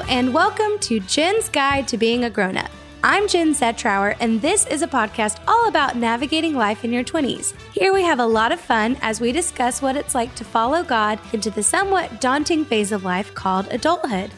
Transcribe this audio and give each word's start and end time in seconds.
And 0.00 0.32
welcome 0.32 0.78
to 0.80 1.00
Jen's 1.00 1.50
Guide 1.50 1.86
to 1.88 1.98
Being 1.98 2.24
a 2.24 2.30
Grown 2.30 2.56
Up. 2.56 2.70
I'm 3.04 3.28
Jen 3.28 3.52
Setrower, 3.52 4.16
and 4.20 4.40
this 4.40 4.66
is 4.66 4.80
a 4.80 4.86
podcast 4.86 5.38
all 5.46 5.68
about 5.68 5.96
navigating 5.96 6.54
life 6.54 6.82
in 6.82 6.92
your 6.94 7.04
20s. 7.04 7.52
Here 7.72 7.92
we 7.92 8.02
have 8.02 8.18
a 8.18 8.26
lot 8.26 8.52
of 8.52 8.60
fun 8.60 8.96
as 9.02 9.20
we 9.20 9.32
discuss 9.32 9.82
what 9.82 9.96
it's 9.96 10.14
like 10.14 10.34
to 10.36 10.44
follow 10.44 10.82
God 10.82 11.20
into 11.34 11.50
the 11.50 11.62
somewhat 11.62 12.22
daunting 12.22 12.64
phase 12.64 12.90
of 12.90 13.04
life 13.04 13.34
called 13.34 13.68
adulthood. 13.68 14.30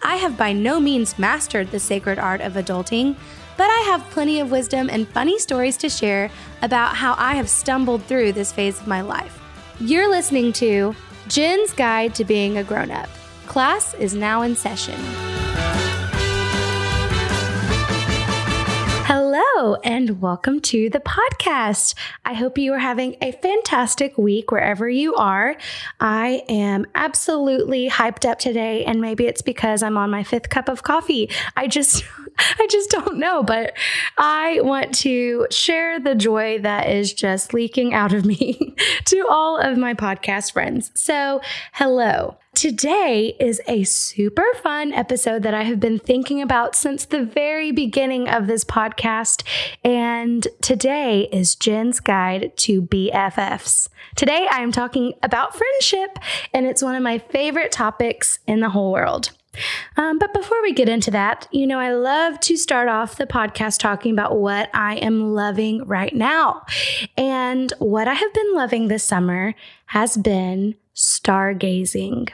I 0.00 0.14
have 0.14 0.36
by 0.36 0.52
no 0.52 0.78
means 0.78 1.18
mastered 1.18 1.72
the 1.72 1.80
sacred 1.80 2.20
art 2.20 2.40
of 2.40 2.52
adulting, 2.52 3.16
but 3.56 3.68
I 3.68 3.80
have 3.86 4.08
plenty 4.10 4.38
of 4.38 4.52
wisdom 4.52 4.88
and 4.88 5.08
funny 5.08 5.40
stories 5.40 5.76
to 5.78 5.88
share 5.88 6.30
about 6.62 6.94
how 6.94 7.16
I 7.18 7.34
have 7.34 7.48
stumbled 7.48 8.04
through 8.04 8.32
this 8.32 8.52
phase 8.52 8.80
of 8.80 8.86
my 8.86 9.00
life. 9.00 9.40
You're 9.80 10.08
listening 10.08 10.52
to 10.54 10.94
Jen's 11.26 11.72
Guide 11.72 12.14
to 12.14 12.24
Being 12.24 12.58
a 12.58 12.64
Grown 12.64 12.92
Up. 12.92 13.08
Class 13.50 13.94
is 13.94 14.14
now 14.14 14.42
in 14.42 14.54
session. 14.54 14.94
Hello, 19.06 19.74
and 19.82 20.22
welcome 20.22 20.60
to 20.60 20.88
the 20.88 21.00
podcast. 21.00 21.96
I 22.24 22.34
hope 22.34 22.58
you 22.58 22.72
are 22.74 22.78
having 22.78 23.16
a 23.20 23.32
fantastic 23.32 24.16
week 24.16 24.52
wherever 24.52 24.88
you 24.88 25.16
are. 25.16 25.56
I 25.98 26.44
am 26.48 26.86
absolutely 26.94 27.90
hyped 27.90 28.24
up 28.24 28.38
today, 28.38 28.84
and 28.84 29.00
maybe 29.00 29.26
it's 29.26 29.42
because 29.42 29.82
I'm 29.82 29.96
on 29.96 30.10
my 30.10 30.22
fifth 30.22 30.48
cup 30.48 30.68
of 30.68 30.84
coffee. 30.84 31.28
I 31.56 31.66
just, 31.66 32.04
I 32.38 32.68
just 32.70 32.90
don't 32.90 33.18
know, 33.18 33.42
but 33.42 33.72
I 34.16 34.60
want 34.62 34.94
to 34.98 35.48
share 35.50 35.98
the 35.98 36.14
joy 36.14 36.60
that 36.60 36.88
is 36.88 37.12
just 37.12 37.52
leaking 37.52 37.94
out 37.94 38.12
of 38.12 38.24
me 38.24 38.76
to 39.06 39.26
all 39.28 39.58
of 39.58 39.76
my 39.76 39.94
podcast 39.94 40.52
friends. 40.52 40.92
So, 40.94 41.40
hello. 41.72 42.36
Today 42.60 43.34
is 43.40 43.58
a 43.66 43.84
super 43.84 44.44
fun 44.62 44.92
episode 44.92 45.44
that 45.44 45.54
I 45.54 45.62
have 45.62 45.80
been 45.80 45.98
thinking 45.98 46.42
about 46.42 46.76
since 46.76 47.06
the 47.06 47.24
very 47.24 47.72
beginning 47.72 48.28
of 48.28 48.46
this 48.46 48.66
podcast. 48.66 49.44
And 49.82 50.46
today 50.60 51.30
is 51.32 51.54
Jen's 51.54 52.00
guide 52.00 52.54
to 52.58 52.82
BFFs. 52.82 53.88
Today 54.14 54.46
I 54.52 54.60
am 54.60 54.72
talking 54.72 55.14
about 55.22 55.56
friendship, 55.56 56.18
and 56.52 56.66
it's 56.66 56.82
one 56.82 56.94
of 56.94 57.02
my 57.02 57.16
favorite 57.16 57.72
topics 57.72 58.40
in 58.46 58.60
the 58.60 58.68
whole 58.68 58.92
world. 58.92 59.30
Um, 59.96 60.18
but 60.18 60.34
before 60.34 60.60
we 60.60 60.74
get 60.74 60.90
into 60.90 61.10
that, 61.12 61.48
you 61.50 61.66
know, 61.66 61.80
I 61.80 61.94
love 61.94 62.40
to 62.40 62.58
start 62.58 62.90
off 62.90 63.16
the 63.16 63.26
podcast 63.26 63.78
talking 63.78 64.12
about 64.12 64.38
what 64.38 64.68
I 64.74 64.96
am 64.96 65.32
loving 65.32 65.86
right 65.86 66.14
now. 66.14 66.66
And 67.16 67.72
what 67.78 68.06
I 68.06 68.12
have 68.12 68.34
been 68.34 68.52
loving 68.54 68.88
this 68.88 69.02
summer 69.02 69.54
has 69.86 70.18
been 70.18 70.74
stargazing. 70.94 72.28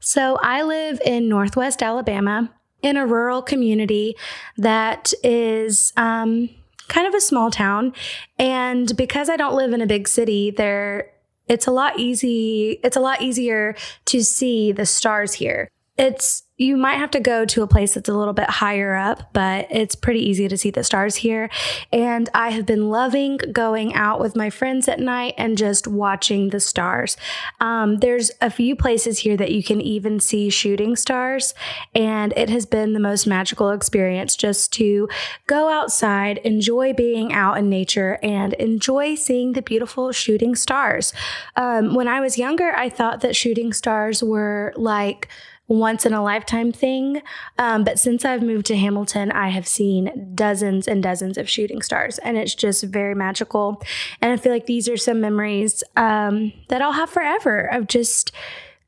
So 0.00 0.38
I 0.42 0.62
live 0.62 1.00
in 1.04 1.28
Northwest 1.28 1.82
Alabama 1.82 2.50
in 2.82 2.96
a 2.96 3.06
rural 3.06 3.42
community 3.42 4.16
that 4.56 5.12
is 5.22 5.92
um, 5.96 6.48
kind 6.88 7.06
of 7.06 7.14
a 7.14 7.20
small 7.20 7.50
town. 7.50 7.92
And 8.38 8.96
because 8.96 9.28
I 9.28 9.36
don't 9.36 9.54
live 9.54 9.72
in 9.72 9.80
a 9.80 9.86
big 9.86 10.08
city, 10.08 10.50
there 10.50 11.10
it's 11.48 11.66
a 11.66 11.72
lot 11.72 11.98
easy 11.98 12.78
it's 12.84 12.96
a 12.96 13.00
lot 13.00 13.20
easier 13.20 13.74
to 14.06 14.22
see 14.22 14.72
the 14.72 14.86
stars 14.86 15.34
here. 15.34 15.68
It's 16.00 16.44
you 16.56 16.76
might 16.76 16.96
have 16.96 17.10
to 17.10 17.20
go 17.20 17.46
to 17.46 17.62
a 17.62 17.66
place 17.66 17.94
that's 17.94 18.08
a 18.10 18.14
little 18.14 18.34
bit 18.34 18.48
higher 18.48 18.94
up, 18.94 19.32
but 19.32 19.66
it's 19.70 19.94
pretty 19.94 20.20
easy 20.20 20.46
to 20.46 20.58
see 20.58 20.70
the 20.70 20.84
stars 20.84 21.16
here. 21.16 21.48
And 21.90 22.28
I 22.34 22.50
have 22.50 22.66
been 22.66 22.90
loving 22.90 23.38
going 23.50 23.94
out 23.94 24.20
with 24.20 24.36
my 24.36 24.50
friends 24.50 24.86
at 24.86 25.00
night 25.00 25.34
and 25.38 25.56
just 25.56 25.88
watching 25.88 26.50
the 26.50 26.60
stars. 26.60 27.16
Um, 27.60 27.98
there's 27.98 28.30
a 28.42 28.50
few 28.50 28.76
places 28.76 29.20
here 29.20 29.38
that 29.38 29.52
you 29.52 29.62
can 29.62 29.80
even 29.80 30.20
see 30.20 30.50
shooting 30.50 30.96
stars, 30.96 31.54
and 31.94 32.34
it 32.36 32.50
has 32.50 32.66
been 32.66 32.92
the 32.92 33.00
most 33.00 33.26
magical 33.26 33.70
experience 33.70 34.36
just 34.36 34.70
to 34.74 35.08
go 35.46 35.70
outside, 35.70 36.38
enjoy 36.38 36.92
being 36.92 37.32
out 37.32 37.56
in 37.56 37.70
nature, 37.70 38.18
and 38.22 38.52
enjoy 38.54 39.14
seeing 39.14 39.52
the 39.54 39.62
beautiful 39.62 40.12
shooting 40.12 40.54
stars. 40.54 41.14
Um, 41.56 41.94
when 41.94 42.08
I 42.08 42.20
was 42.20 42.36
younger, 42.36 42.74
I 42.76 42.90
thought 42.90 43.22
that 43.22 43.34
shooting 43.34 43.72
stars 43.72 44.22
were 44.22 44.74
like 44.76 45.28
once 45.70 46.04
in 46.04 46.12
a 46.12 46.22
lifetime 46.22 46.72
thing. 46.72 47.22
Um, 47.56 47.84
but 47.84 47.98
since 47.98 48.24
I've 48.24 48.42
moved 48.42 48.66
to 48.66 48.76
Hamilton, 48.76 49.30
I 49.30 49.50
have 49.50 49.68
seen 49.68 50.32
dozens 50.34 50.88
and 50.88 51.00
dozens 51.00 51.38
of 51.38 51.48
shooting 51.48 51.80
stars, 51.80 52.18
and 52.18 52.36
it's 52.36 52.56
just 52.56 52.82
very 52.84 53.14
magical. 53.14 53.80
And 54.20 54.32
I 54.32 54.36
feel 54.36 54.52
like 54.52 54.66
these 54.66 54.88
are 54.88 54.96
some 54.96 55.20
memories 55.20 55.84
um, 55.96 56.52
that 56.68 56.82
I'll 56.82 56.92
have 56.92 57.08
forever 57.08 57.60
of 57.72 57.86
just 57.86 58.32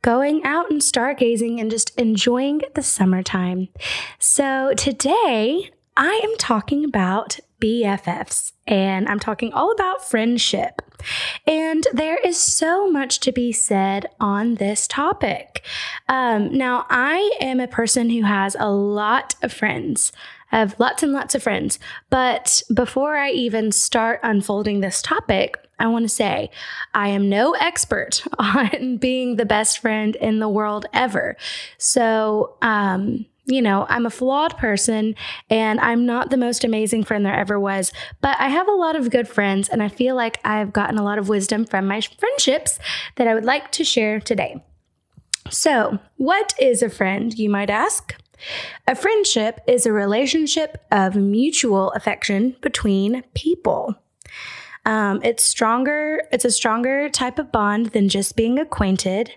going 0.03 0.43
out 0.43 0.69
and 0.73 0.81
stargazing 0.81 1.61
and 1.61 1.71
just 1.71 1.97
enjoying 1.97 2.63
the 2.75 2.83
summertime. 2.83 3.69
So 4.19 4.75
today, 4.77 5.71
I 5.97 6.21
am 6.25 6.37
talking 6.39 6.85
about 6.85 7.39
BFFs, 7.61 8.53
and 8.67 9.09
I'm 9.09 9.21
talking 9.21 9.53
all 9.53 9.71
about 9.73 10.05
friendship. 10.05 10.81
And 11.47 11.87
there 11.93 12.19
is 12.19 12.37
so 12.37 12.91
much 12.91 13.21
to 13.21 13.33
be 13.33 13.53
said 13.53 14.07
on 14.21 14.55
this 14.55 14.87
topic. 14.87 15.65
Um, 16.09 16.57
now, 16.57 16.87
I 16.89 17.37
am 17.41 17.61
a 17.61 17.69
person 17.69 18.11
who 18.11 18.23
has 18.23 18.57
a 18.59 18.71
lot 18.71 19.35
of 19.43 19.53
friends. 19.53 20.13
I 20.51 20.59
have 20.59 20.79
lots 20.79 21.03
and 21.03 21.13
lots 21.13 21.35
of 21.35 21.43
friends. 21.43 21.79
But 22.09 22.63
before 22.73 23.17
I 23.17 23.31
even 23.31 23.73
start 23.73 24.21
unfolding 24.23 24.81
this 24.81 25.03
topic, 25.03 25.57
I 25.79 25.89
want 25.89 26.05
to 26.05 26.09
say 26.09 26.51
I 26.95 27.09
am 27.09 27.29
no 27.29 27.53
expert 27.55 28.23
on 28.39 28.99
being 28.99 29.37
the 29.37 29.47
best 29.47 29.81
friend 29.81 30.17
in 30.17 30.39
the 30.39 30.49
world 30.49 30.87
ever. 30.93 31.37
So, 31.79 32.57
um, 32.63 33.27
you 33.45 33.61
know, 33.61 33.87
I'm 33.89 34.07
a 34.07 34.11
flawed 34.11 34.57
person 34.57 35.15
and 35.51 35.81
I'm 35.81 36.07
not 36.07 36.31
the 36.31 36.37
most 36.37 36.65
amazing 36.65 37.05
friend 37.05 37.27
there 37.27 37.35
ever 37.35 37.59
was, 37.59 37.93
but 38.21 38.39
I 38.41 38.49
have 38.49 38.69
a 38.69 38.73
lot 38.73 38.95
of 38.95 39.11
good 39.11 39.27
friends 39.27 39.69
and 39.69 39.83
I 39.83 39.89
feel 39.89 40.15
like 40.15 40.41
I've 40.45 40.73
gotten 40.73 40.99
a 40.99 41.03
lot 41.03 41.19
of 41.19 41.29
wisdom 41.29 41.65
from 41.65 41.87
my 41.87 42.01
friendships 42.01 42.79
that 43.17 43.27
I 43.27 43.35
would 43.35 43.45
like 43.45 43.73
to 43.73 43.85
share 43.85 44.21
today. 44.21 44.63
So, 45.51 45.99
what 46.17 46.55
is 46.61 46.83
a 46.83 46.89
friend, 46.89 47.37
you 47.37 47.51
might 47.51 47.69
ask? 47.69 48.15
A 48.87 48.95
friendship 48.95 49.61
is 49.67 49.87
a 49.87 49.93
relationship 49.93 50.79
of 50.91 51.17
mutual 51.17 51.91
affection 51.93 52.57
between 52.61 53.23
people. 53.35 53.97
Um, 54.85 55.21
it's 55.23 55.45
stronger, 55.45 56.23
it's 56.33 56.45
a 56.45 56.51
stronger 56.51 57.09
type 57.09 57.39
of 57.39 57.53
bond 57.53 57.87
than 57.87 58.09
just 58.09 58.37
being 58.37 58.59
acquainted. 58.59 59.33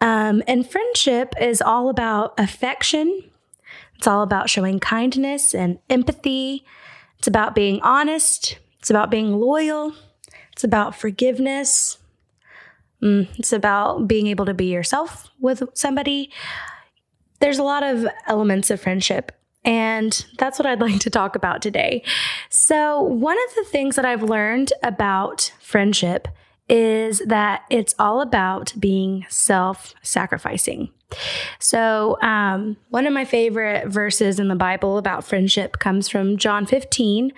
Um, 0.00 0.42
and 0.46 0.68
friendship 0.68 1.34
is 1.40 1.62
all 1.62 1.88
about 1.88 2.38
affection, 2.38 3.22
it's 3.96 4.06
all 4.06 4.22
about 4.22 4.50
showing 4.50 4.80
kindness 4.80 5.54
and 5.54 5.78
empathy. 5.88 6.64
It's 7.18 7.28
about 7.28 7.54
being 7.54 7.80
honest. 7.82 8.58
It's 8.78 8.90
about 8.90 9.10
being 9.10 9.32
loyal. 9.32 9.94
It's 10.52 10.64
about 10.64 10.94
forgiveness. 10.94 11.98
Mm, 13.02 13.28
it's 13.38 13.52
about 13.52 14.06
being 14.06 14.26
able 14.26 14.46
to 14.46 14.54
be 14.54 14.66
yourself 14.66 15.30
with 15.40 15.62
somebody. 15.74 16.30
There's 17.40 17.58
a 17.58 17.62
lot 17.62 17.82
of 17.82 18.06
elements 18.26 18.70
of 18.70 18.80
friendship, 18.80 19.32
and 19.64 20.24
that's 20.38 20.58
what 20.58 20.66
I'd 20.66 20.80
like 20.82 21.00
to 21.00 21.10
talk 21.10 21.36
about 21.36 21.60
today. 21.60 22.02
So, 22.50 23.02
one 23.02 23.36
of 23.48 23.54
the 23.56 23.64
things 23.70 23.96
that 23.96 24.04
I've 24.04 24.22
learned 24.22 24.72
about 24.82 25.52
friendship 25.60 26.28
is 26.68 27.20
that 27.26 27.62
it's 27.70 27.94
all 27.98 28.20
about 28.20 28.72
being 28.78 29.26
self 29.28 29.94
sacrificing. 30.02 30.90
So, 31.58 32.20
um, 32.22 32.76
one 32.88 33.06
of 33.06 33.12
my 33.12 33.24
favorite 33.24 33.88
verses 33.88 34.40
in 34.40 34.48
the 34.48 34.54
Bible 34.54 34.98
about 34.98 35.24
friendship 35.24 35.78
comes 35.78 36.08
from 36.08 36.36
John 36.36 36.66
15, 36.66 37.32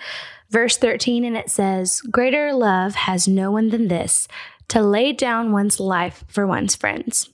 verse 0.51 0.77
13, 0.77 1.25
and 1.25 1.37
it 1.37 1.51
says, 1.51 2.01
Greater 2.03 2.53
love 2.53 2.95
has 2.95 3.29
no 3.29 3.51
one 3.51 3.71
than 3.71 3.89
this, 3.89 4.29
to 4.69 4.83
lay 4.83 5.13
down 5.13 5.53
one's 5.53 5.81
life 5.81 6.25
for 6.29 6.47
one's 6.47 6.77
friends. 6.77 7.29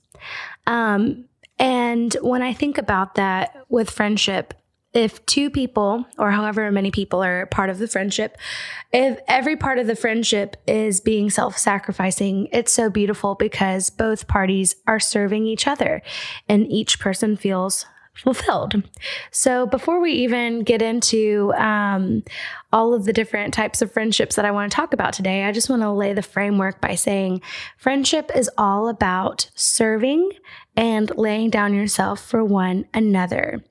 Um, 0.67 1.25
and 1.59 2.13
when 2.21 2.41
I 2.41 2.53
think 2.53 2.77
about 2.77 3.15
that 3.15 3.65
with 3.69 3.89
friendship, 3.89 4.53
if 4.93 5.25
two 5.25 5.49
people 5.49 6.05
or 6.17 6.31
however 6.31 6.71
many 6.71 6.91
people 6.91 7.23
are 7.23 7.47
part 7.47 7.69
of 7.69 7.79
the 7.79 7.87
friendship, 7.87 8.37
if 8.91 9.19
every 9.27 9.55
part 9.55 9.79
of 9.79 9.87
the 9.87 9.95
friendship 9.95 10.55
is 10.67 11.01
being 11.01 11.29
self 11.29 11.57
sacrificing, 11.57 12.47
it's 12.51 12.71
so 12.71 12.89
beautiful 12.89 13.35
because 13.35 13.89
both 13.89 14.27
parties 14.27 14.75
are 14.87 14.99
serving 14.99 15.47
each 15.47 15.67
other 15.67 16.01
and 16.47 16.71
each 16.71 16.99
person 16.99 17.35
feels 17.35 17.85
fulfilled. 18.13 18.83
So, 19.31 19.65
before 19.65 19.99
we 19.99 20.11
even 20.11 20.63
get 20.63 20.81
into 20.81 21.51
um, 21.57 22.23
all 22.71 22.93
of 22.93 23.05
the 23.05 23.13
different 23.13 23.53
types 23.53 23.81
of 23.81 23.91
friendships 23.91 24.35
that 24.35 24.45
I 24.45 24.51
want 24.51 24.71
to 24.71 24.75
talk 24.75 24.93
about 24.93 25.13
today, 25.13 25.43
I 25.43 25.51
just 25.51 25.69
want 25.69 25.81
to 25.81 25.91
lay 25.91 26.13
the 26.13 26.21
framework 26.21 26.79
by 26.79 26.95
saying 26.95 27.41
friendship 27.77 28.31
is 28.35 28.49
all 28.57 28.87
about 28.87 29.49
serving 29.55 30.29
and 30.75 31.11
laying 31.17 31.49
down 31.49 31.73
yourself 31.73 32.23
for 32.23 32.43
one 32.43 32.85
another. 32.93 33.63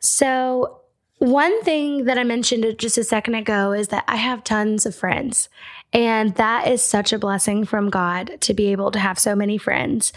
So, 0.00 0.80
one 1.18 1.62
thing 1.62 2.04
that 2.04 2.18
I 2.18 2.24
mentioned 2.24 2.78
just 2.78 2.98
a 2.98 3.04
second 3.04 3.36
ago 3.36 3.72
is 3.72 3.88
that 3.88 4.04
I 4.06 4.16
have 4.16 4.44
tons 4.44 4.84
of 4.84 4.94
friends. 4.94 5.48
And 5.92 6.34
that 6.34 6.68
is 6.68 6.82
such 6.82 7.12
a 7.12 7.18
blessing 7.18 7.64
from 7.64 7.88
God 7.88 8.38
to 8.42 8.52
be 8.52 8.70
able 8.72 8.90
to 8.90 8.98
have 8.98 9.18
so 9.18 9.34
many 9.34 9.56
friends. 9.56 10.12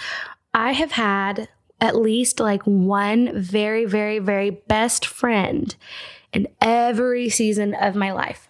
I 0.53 0.73
have 0.73 0.91
had 0.91 1.47
at 1.79 1.95
least 1.95 2.39
like 2.41 2.63
one 2.63 3.39
very, 3.39 3.85
very, 3.85 4.19
very 4.19 4.49
best 4.49 5.05
friend 5.05 5.73
in 6.33 6.47
every 6.59 7.29
season 7.29 7.73
of 7.73 7.95
my 7.95 8.11
life. 8.11 8.48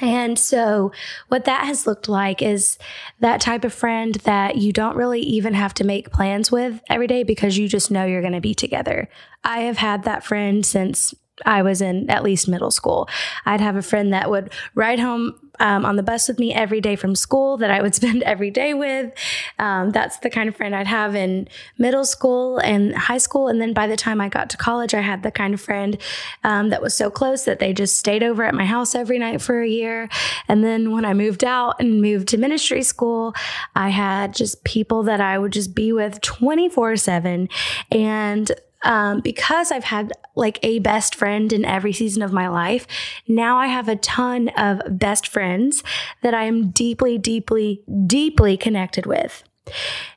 And 0.00 0.38
so, 0.38 0.92
what 1.28 1.44
that 1.44 1.64
has 1.64 1.86
looked 1.86 2.08
like 2.08 2.42
is 2.42 2.78
that 3.20 3.40
type 3.40 3.64
of 3.64 3.72
friend 3.72 4.14
that 4.16 4.56
you 4.56 4.72
don't 4.72 4.96
really 4.96 5.20
even 5.20 5.54
have 5.54 5.74
to 5.74 5.84
make 5.84 6.12
plans 6.12 6.52
with 6.52 6.80
every 6.88 7.06
day 7.06 7.22
because 7.22 7.58
you 7.58 7.68
just 7.68 7.90
know 7.90 8.04
you're 8.04 8.20
going 8.20 8.32
to 8.32 8.40
be 8.40 8.54
together. 8.54 9.08
I 9.44 9.60
have 9.60 9.78
had 9.78 10.04
that 10.04 10.24
friend 10.24 10.64
since 10.64 11.14
I 11.44 11.62
was 11.62 11.80
in 11.80 12.10
at 12.10 12.22
least 12.22 12.48
middle 12.48 12.70
school. 12.70 13.08
I'd 13.46 13.60
have 13.60 13.76
a 13.76 13.82
friend 13.82 14.12
that 14.12 14.30
would 14.30 14.52
ride 14.74 14.98
home 14.98 15.47
um, 15.60 15.84
on 15.84 15.96
the 15.96 16.02
bus 16.02 16.28
with 16.28 16.38
me 16.38 16.52
every 16.54 16.80
day 16.80 16.96
from 16.96 17.14
school 17.14 17.56
that 17.58 17.70
I 17.70 17.82
would 17.82 17.94
spend 18.00 18.22
every 18.22 18.50
day 18.50 18.74
with. 18.74 19.12
Um, 19.58 19.90
that's 19.90 20.18
the 20.18 20.30
kind 20.30 20.48
of 20.48 20.56
friend 20.56 20.74
I'd 20.74 20.86
have 20.86 21.14
in 21.14 21.48
middle 21.78 22.04
school 22.04 22.58
and 22.58 22.94
high 22.94 23.18
school. 23.18 23.48
And 23.48 23.60
then 23.60 23.72
by 23.72 23.86
the 23.86 23.96
time 23.96 24.20
I 24.20 24.28
got 24.28 24.50
to 24.50 24.56
college, 24.56 24.94
I 24.94 25.00
had 25.00 25.22
the 25.22 25.30
kind 25.30 25.54
of 25.54 25.60
friend 25.60 25.98
um, 26.44 26.70
that 26.70 26.82
was 26.82 26.94
so 26.94 27.10
close 27.10 27.44
that 27.44 27.58
they 27.58 27.72
just 27.72 27.98
stayed 27.98 28.22
over 28.22 28.44
at 28.44 28.54
my 28.54 28.64
house 28.64 28.94
every 28.94 29.18
night 29.18 29.42
for 29.42 29.60
a 29.60 29.68
year. 29.68 30.08
And 30.48 30.64
then 30.64 30.92
when 30.92 31.04
I 31.04 31.14
moved 31.14 31.44
out 31.44 31.80
and 31.80 32.00
moved 32.00 32.28
to 32.28 32.38
ministry 32.38 32.82
school, 32.82 33.34
I 33.74 33.88
had 33.88 34.34
just 34.34 34.64
people 34.64 35.02
that 35.04 35.20
I 35.20 35.38
would 35.38 35.52
just 35.52 35.74
be 35.74 35.92
with 35.92 36.20
24 36.20 36.96
7. 36.96 37.48
And 37.90 38.52
um, 38.82 39.20
because 39.20 39.72
I've 39.72 39.84
had 39.84 40.12
like 40.34 40.58
a 40.62 40.78
best 40.78 41.14
friend 41.14 41.52
in 41.52 41.64
every 41.64 41.92
season 41.92 42.22
of 42.22 42.32
my 42.32 42.48
life, 42.48 42.86
now 43.26 43.58
I 43.58 43.66
have 43.66 43.88
a 43.88 43.96
ton 43.96 44.48
of 44.50 44.80
best 44.98 45.26
friends 45.26 45.82
that 46.22 46.34
I 46.34 46.44
am 46.44 46.70
deeply, 46.70 47.18
deeply, 47.18 47.82
deeply 48.06 48.56
connected 48.56 49.06
with. 49.06 49.42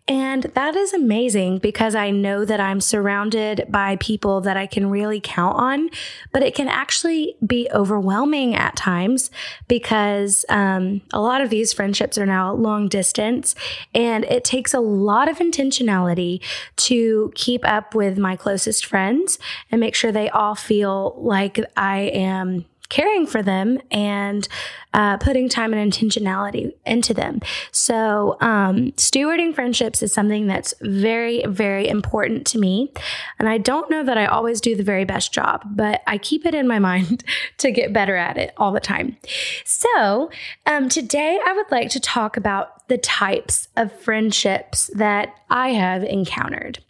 And 0.07 0.43
that 0.43 0.75
is 0.75 0.93
amazing 0.93 1.59
because 1.59 1.95
I 1.95 2.09
know 2.09 2.43
that 2.43 2.59
I'm 2.59 2.81
surrounded 2.81 3.65
by 3.69 3.95
people 3.97 4.41
that 4.41 4.57
I 4.57 4.67
can 4.67 4.89
really 4.89 5.21
count 5.21 5.57
on, 5.57 5.89
but 6.31 6.43
it 6.43 6.55
can 6.55 6.67
actually 6.67 7.35
be 7.45 7.69
overwhelming 7.73 8.55
at 8.55 8.75
times 8.75 9.31
because 9.67 10.43
um, 10.49 11.01
a 11.13 11.21
lot 11.21 11.41
of 11.41 11.49
these 11.49 11.71
friendships 11.71 12.17
are 12.17 12.25
now 12.25 12.51
long 12.51 12.89
distance 12.89 13.55
and 13.93 14.25
it 14.25 14.43
takes 14.43 14.73
a 14.73 14.79
lot 14.79 15.29
of 15.29 15.37
intentionality 15.37 16.41
to 16.77 17.31
keep 17.35 17.65
up 17.65 17.95
with 17.95 18.17
my 18.17 18.35
closest 18.35 18.85
friends 18.85 19.39
and 19.71 19.79
make 19.79 19.95
sure 19.95 20.11
they 20.11 20.29
all 20.29 20.55
feel 20.55 21.15
like 21.19 21.59
I 21.77 21.99
am 21.99 22.65
caring 22.91 23.25
for 23.25 23.41
them 23.41 23.79
and 23.89 24.47
uh, 24.93 25.17
putting 25.17 25.47
time 25.47 25.73
and 25.73 25.91
intentionality 25.91 26.73
into 26.85 27.13
them. 27.13 27.39
So, 27.71 28.37
um, 28.41 28.91
stewarding 28.97 29.55
friendships 29.55 30.03
is 30.03 30.13
something 30.13 30.45
that's 30.45 30.73
very, 30.81 31.43
very 31.47 31.87
important 31.87 32.45
to 32.47 32.59
me. 32.59 32.91
And 33.39 33.47
I 33.47 33.57
don't 33.57 33.89
know 33.89 34.03
that 34.03 34.17
I 34.17 34.25
always 34.25 34.59
do 34.59 34.75
the 34.75 34.83
very 34.83 35.05
best 35.05 35.33
job, 35.33 35.63
but 35.65 36.01
I 36.05 36.17
keep 36.17 36.45
it 36.45 36.53
in 36.53 36.67
my 36.67 36.77
mind 36.91 37.23
to 37.59 37.71
get 37.71 37.93
better 37.93 38.17
at 38.17 38.37
it 38.37 38.53
all 38.57 38.73
the 38.73 38.81
time. 38.81 39.17
So, 39.65 40.29
um, 40.67 40.89
today 40.89 41.39
I 41.43 41.53
would 41.53 41.71
like 41.71 41.89
to 41.91 41.99
talk 41.99 42.35
about 42.35 42.87
the 42.89 42.97
types 42.97 43.69
of 43.77 43.91
friendships 43.93 44.91
that 44.93 45.33
I 45.49 45.69
have 45.69 46.03
encountered. 46.03 46.83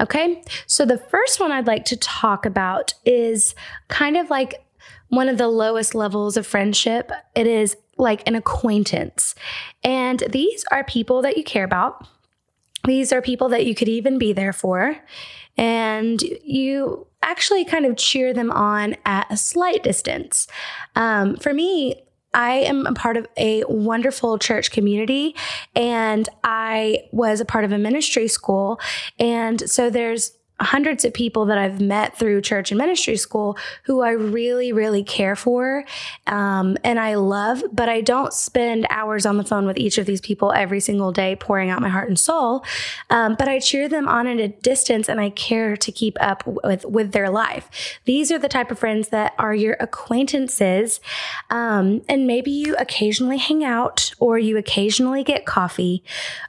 Okay, 0.00 0.42
so 0.66 0.84
the 0.84 0.98
first 0.98 1.40
one 1.40 1.52
I'd 1.52 1.66
like 1.66 1.84
to 1.86 1.96
talk 1.96 2.46
about 2.46 2.94
is 3.04 3.54
kind 3.88 4.16
of 4.16 4.30
like 4.30 4.64
one 5.08 5.28
of 5.28 5.38
the 5.38 5.48
lowest 5.48 5.94
levels 5.94 6.36
of 6.36 6.46
friendship. 6.46 7.10
It 7.34 7.46
is 7.46 7.76
like 7.96 8.26
an 8.26 8.34
acquaintance. 8.34 9.34
And 9.82 10.22
these 10.30 10.64
are 10.72 10.84
people 10.84 11.22
that 11.22 11.36
you 11.36 11.44
care 11.44 11.64
about. 11.64 12.06
These 12.84 13.12
are 13.12 13.22
people 13.22 13.48
that 13.50 13.66
you 13.66 13.74
could 13.74 13.88
even 13.88 14.18
be 14.18 14.32
there 14.32 14.52
for. 14.52 14.96
And 15.56 16.20
you 16.22 17.06
actually 17.22 17.64
kind 17.64 17.86
of 17.86 17.96
cheer 17.96 18.34
them 18.34 18.50
on 18.50 18.96
at 19.06 19.26
a 19.30 19.36
slight 19.36 19.82
distance. 19.82 20.46
Um, 20.94 21.36
for 21.36 21.54
me, 21.54 22.02
I 22.34 22.54
am 22.54 22.84
a 22.86 22.92
part 22.92 23.16
of 23.16 23.26
a 23.36 23.62
wonderful 23.68 24.38
church 24.38 24.72
community 24.72 25.36
and 25.74 26.28
I 26.42 27.04
was 27.12 27.40
a 27.40 27.44
part 27.44 27.64
of 27.64 27.72
a 27.72 27.78
ministry 27.78 28.26
school. 28.26 28.80
And 29.20 29.70
so 29.70 29.88
there's 29.88 30.32
hundreds 30.60 31.04
of 31.04 31.12
people 31.12 31.46
that 31.46 31.58
I've 31.58 31.80
met 31.80 32.16
through 32.16 32.40
church 32.40 32.70
and 32.70 32.78
ministry 32.78 33.16
school 33.16 33.58
who 33.84 34.02
I 34.02 34.10
really, 34.10 34.72
really 34.72 35.02
care 35.02 35.34
for 35.34 35.84
um, 36.28 36.76
and 36.84 37.00
I 37.00 37.16
love, 37.16 37.64
but 37.72 37.88
I 37.88 38.00
don't 38.00 38.32
spend 38.32 38.86
hours 38.88 39.26
on 39.26 39.36
the 39.36 39.44
phone 39.44 39.66
with 39.66 39.76
each 39.76 39.98
of 39.98 40.06
these 40.06 40.20
people 40.20 40.52
every 40.52 40.78
single 40.80 41.10
day 41.10 41.34
pouring 41.34 41.70
out 41.70 41.82
my 41.82 41.88
heart 41.88 42.08
and 42.08 42.18
soul. 42.18 42.64
Um, 43.10 43.34
but 43.36 43.48
I 43.48 43.58
cheer 43.58 43.88
them 43.88 44.08
on 44.08 44.26
at 44.28 44.38
a 44.38 44.48
distance 44.48 45.08
and 45.08 45.20
I 45.20 45.30
care 45.30 45.76
to 45.76 45.90
keep 45.90 46.16
up 46.20 46.46
with, 46.46 46.84
with 46.84 47.12
their 47.12 47.30
life. 47.30 47.98
These 48.04 48.30
are 48.30 48.38
the 48.38 48.48
type 48.48 48.70
of 48.70 48.78
friends 48.78 49.08
that 49.08 49.34
are 49.38 49.54
your 49.54 49.76
acquaintances. 49.80 51.00
Um, 51.50 52.02
and 52.08 52.26
maybe 52.26 52.52
you 52.52 52.76
occasionally 52.76 53.38
hang 53.38 53.64
out 53.64 54.14
or 54.20 54.38
you 54.38 54.56
occasionally 54.56 55.24
get 55.24 55.46
coffee, 55.46 56.04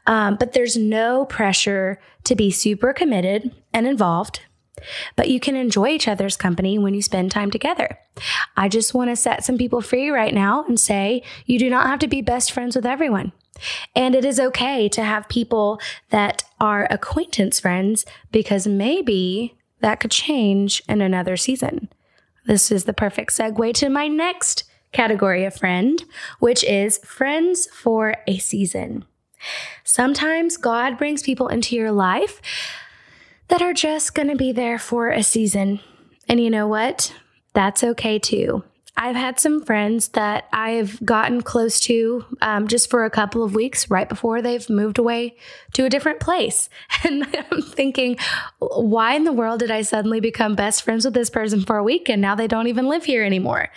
um, 0.05 0.35
but 0.35 0.53
there's 0.53 0.77
no 0.77 1.25
pressure 1.25 1.99
to 2.25 2.35
be 2.35 2.51
super 2.51 2.93
committed 2.93 3.53
and 3.73 3.87
involved, 3.87 4.41
but 5.15 5.29
you 5.29 5.39
can 5.39 5.55
enjoy 5.55 5.89
each 5.89 6.07
other's 6.07 6.35
company 6.35 6.77
when 6.77 6.93
you 6.93 7.01
spend 7.01 7.31
time 7.31 7.49
together. 7.49 7.97
I 8.57 8.67
just 8.67 8.93
want 8.93 9.09
to 9.09 9.15
set 9.15 9.43
some 9.43 9.57
people 9.57 9.81
free 9.81 10.09
right 10.09 10.33
now 10.33 10.65
and 10.65 10.79
say 10.79 11.23
you 11.45 11.57
do 11.59 11.69
not 11.69 11.87
have 11.87 11.99
to 11.99 12.07
be 12.07 12.21
best 12.21 12.51
friends 12.51 12.75
with 12.75 12.85
everyone. 12.85 13.31
And 13.95 14.15
it 14.15 14.25
is 14.25 14.39
okay 14.39 14.89
to 14.89 15.03
have 15.03 15.29
people 15.29 15.79
that 16.09 16.43
are 16.59 16.87
acquaintance 16.89 17.59
friends 17.59 18.05
because 18.31 18.67
maybe 18.67 19.55
that 19.79 19.99
could 19.99 20.11
change 20.11 20.81
in 20.89 21.01
another 21.01 21.37
season. 21.37 21.89
This 22.45 22.71
is 22.71 22.83
the 22.83 22.93
perfect 22.93 23.31
segue 23.31 23.73
to 23.75 23.89
my 23.89 24.07
next 24.07 24.65
category 24.91 25.45
of 25.45 25.55
friend, 25.55 26.03
which 26.39 26.63
is 26.63 26.99
friends 26.99 27.67
for 27.73 28.15
a 28.27 28.37
season. 28.37 29.05
Sometimes 29.83 30.57
God 30.57 30.97
brings 30.97 31.23
people 31.23 31.47
into 31.47 31.75
your 31.75 31.91
life 31.91 32.41
that 33.47 33.61
are 33.61 33.73
just 33.73 34.15
going 34.15 34.29
to 34.29 34.35
be 34.35 34.51
there 34.51 34.79
for 34.79 35.09
a 35.09 35.23
season. 35.23 35.79
And 36.27 36.39
you 36.39 36.49
know 36.49 36.67
what? 36.67 37.13
That's 37.53 37.83
okay 37.83 38.19
too. 38.19 38.63
I've 38.97 39.15
had 39.15 39.39
some 39.39 39.61
friends 39.61 40.09
that 40.09 40.45
I've 40.53 41.03
gotten 41.05 41.41
close 41.41 41.81
to 41.81 42.25
um, 42.41 42.67
just 42.67 42.89
for 42.89 43.03
a 43.03 43.09
couple 43.09 43.43
of 43.43 43.53
weeks 43.53 43.89
right 43.89 44.07
before 44.07 44.41
they've 44.41 44.69
moved 44.69 44.97
away 44.97 45.35
to 45.73 45.83
a 45.83 45.89
different 45.89 46.19
place. 46.19 46.69
And 47.03 47.23
I'm 47.51 47.61
thinking, 47.61 48.17
why 48.59 49.13
in 49.13 49.25
the 49.25 49.33
world 49.33 49.59
did 49.59 49.69
I 49.69 49.83
suddenly 49.83 50.19
become 50.19 50.55
best 50.55 50.81
friends 50.81 51.05
with 51.05 51.13
this 51.13 51.29
person 51.29 51.61
for 51.63 51.77
a 51.77 51.83
week 51.83 52.09
and 52.09 52.21
now 52.21 52.33
they 52.33 52.47
don't 52.47 52.67
even 52.67 52.87
live 52.87 53.03
here 53.03 53.23
anymore? 53.23 53.69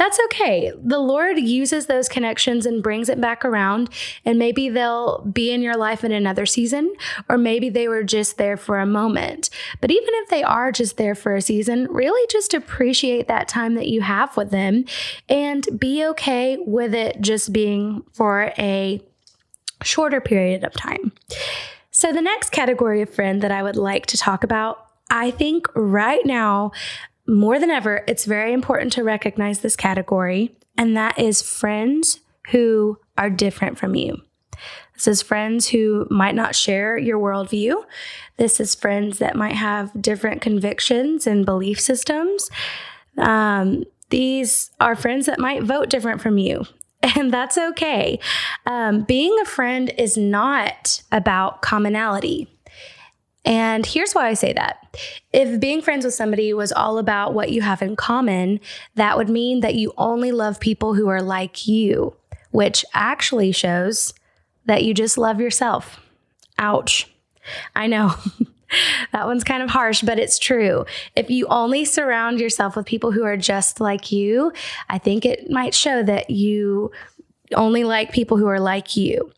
That's 0.00 0.18
okay. 0.24 0.72
The 0.82 0.98
Lord 0.98 1.38
uses 1.38 1.84
those 1.84 2.08
connections 2.08 2.64
and 2.64 2.82
brings 2.82 3.10
it 3.10 3.20
back 3.20 3.44
around. 3.44 3.90
And 4.24 4.38
maybe 4.38 4.70
they'll 4.70 5.20
be 5.26 5.52
in 5.52 5.60
your 5.60 5.76
life 5.76 6.02
in 6.02 6.10
another 6.10 6.46
season, 6.46 6.94
or 7.28 7.36
maybe 7.36 7.68
they 7.68 7.86
were 7.86 8.02
just 8.02 8.38
there 8.38 8.56
for 8.56 8.78
a 8.78 8.86
moment. 8.86 9.50
But 9.82 9.90
even 9.90 10.08
if 10.14 10.30
they 10.30 10.42
are 10.42 10.72
just 10.72 10.96
there 10.96 11.14
for 11.14 11.34
a 11.36 11.42
season, 11.42 11.86
really 11.90 12.26
just 12.30 12.54
appreciate 12.54 13.28
that 13.28 13.46
time 13.46 13.74
that 13.74 13.88
you 13.88 14.00
have 14.00 14.38
with 14.38 14.50
them 14.50 14.86
and 15.28 15.68
be 15.78 16.02
okay 16.06 16.56
with 16.56 16.94
it 16.94 17.20
just 17.20 17.52
being 17.52 18.02
for 18.14 18.54
a 18.56 19.02
shorter 19.82 20.22
period 20.22 20.64
of 20.64 20.72
time. 20.72 21.12
So, 21.90 22.10
the 22.10 22.22
next 22.22 22.52
category 22.52 23.02
of 23.02 23.10
friend 23.10 23.42
that 23.42 23.50
I 23.50 23.62
would 23.62 23.76
like 23.76 24.06
to 24.06 24.16
talk 24.16 24.44
about 24.44 24.86
I 25.10 25.32
think 25.32 25.66
right 25.74 26.24
now, 26.24 26.70
more 27.30 27.58
than 27.58 27.70
ever, 27.70 28.04
it's 28.08 28.24
very 28.24 28.52
important 28.52 28.92
to 28.94 29.04
recognize 29.04 29.60
this 29.60 29.76
category, 29.76 30.54
and 30.76 30.96
that 30.96 31.18
is 31.18 31.42
friends 31.42 32.20
who 32.50 32.98
are 33.16 33.30
different 33.30 33.78
from 33.78 33.94
you. 33.94 34.20
This 34.94 35.08
is 35.08 35.22
friends 35.22 35.68
who 35.68 36.06
might 36.10 36.34
not 36.34 36.54
share 36.54 36.98
your 36.98 37.18
worldview. 37.18 37.84
This 38.36 38.60
is 38.60 38.74
friends 38.74 39.18
that 39.18 39.36
might 39.36 39.54
have 39.54 39.90
different 40.00 40.42
convictions 40.42 41.26
and 41.26 41.46
belief 41.46 41.80
systems. 41.80 42.50
Um, 43.16 43.84
these 44.10 44.70
are 44.80 44.96
friends 44.96 45.26
that 45.26 45.38
might 45.38 45.62
vote 45.62 45.88
different 45.88 46.20
from 46.20 46.38
you. 46.38 46.64
And 47.16 47.32
that's 47.32 47.56
okay. 47.56 48.20
Um, 48.66 49.04
being 49.04 49.34
a 49.40 49.46
friend 49.46 49.90
is 49.96 50.18
not 50.18 51.02
about 51.10 51.62
commonality. 51.62 52.46
And 53.44 53.86
here's 53.86 54.12
why 54.12 54.28
I 54.28 54.34
say 54.34 54.52
that. 54.52 54.96
If 55.32 55.60
being 55.60 55.80
friends 55.80 56.04
with 56.04 56.14
somebody 56.14 56.52
was 56.52 56.72
all 56.72 56.98
about 56.98 57.32
what 57.32 57.50
you 57.50 57.62
have 57.62 57.80
in 57.80 57.96
common, 57.96 58.60
that 58.96 59.16
would 59.16 59.30
mean 59.30 59.60
that 59.60 59.74
you 59.74 59.92
only 59.96 60.30
love 60.30 60.60
people 60.60 60.94
who 60.94 61.08
are 61.08 61.22
like 61.22 61.66
you, 61.66 62.14
which 62.50 62.84
actually 62.92 63.52
shows 63.52 64.12
that 64.66 64.84
you 64.84 64.92
just 64.92 65.16
love 65.16 65.40
yourself. 65.40 66.00
Ouch. 66.58 67.10
I 67.74 67.86
know. 67.86 68.14
that 69.12 69.26
one's 69.26 69.44
kind 69.44 69.62
of 69.62 69.70
harsh, 69.70 70.02
but 70.02 70.18
it's 70.18 70.38
true. 70.38 70.84
If 71.16 71.30
you 71.30 71.46
only 71.46 71.84
surround 71.84 72.40
yourself 72.40 72.76
with 72.76 72.86
people 72.86 73.10
who 73.10 73.24
are 73.24 73.36
just 73.36 73.80
like 73.80 74.12
you, 74.12 74.52
I 74.88 74.98
think 74.98 75.24
it 75.24 75.50
might 75.50 75.74
show 75.74 76.02
that 76.02 76.30
you 76.30 76.92
only 77.54 77.84
like 77.84 78.12
people 78.12 78.36
who 78.36 78.46
are 78.46 78.60
like 78.60 78.96
you. 78.96 79.32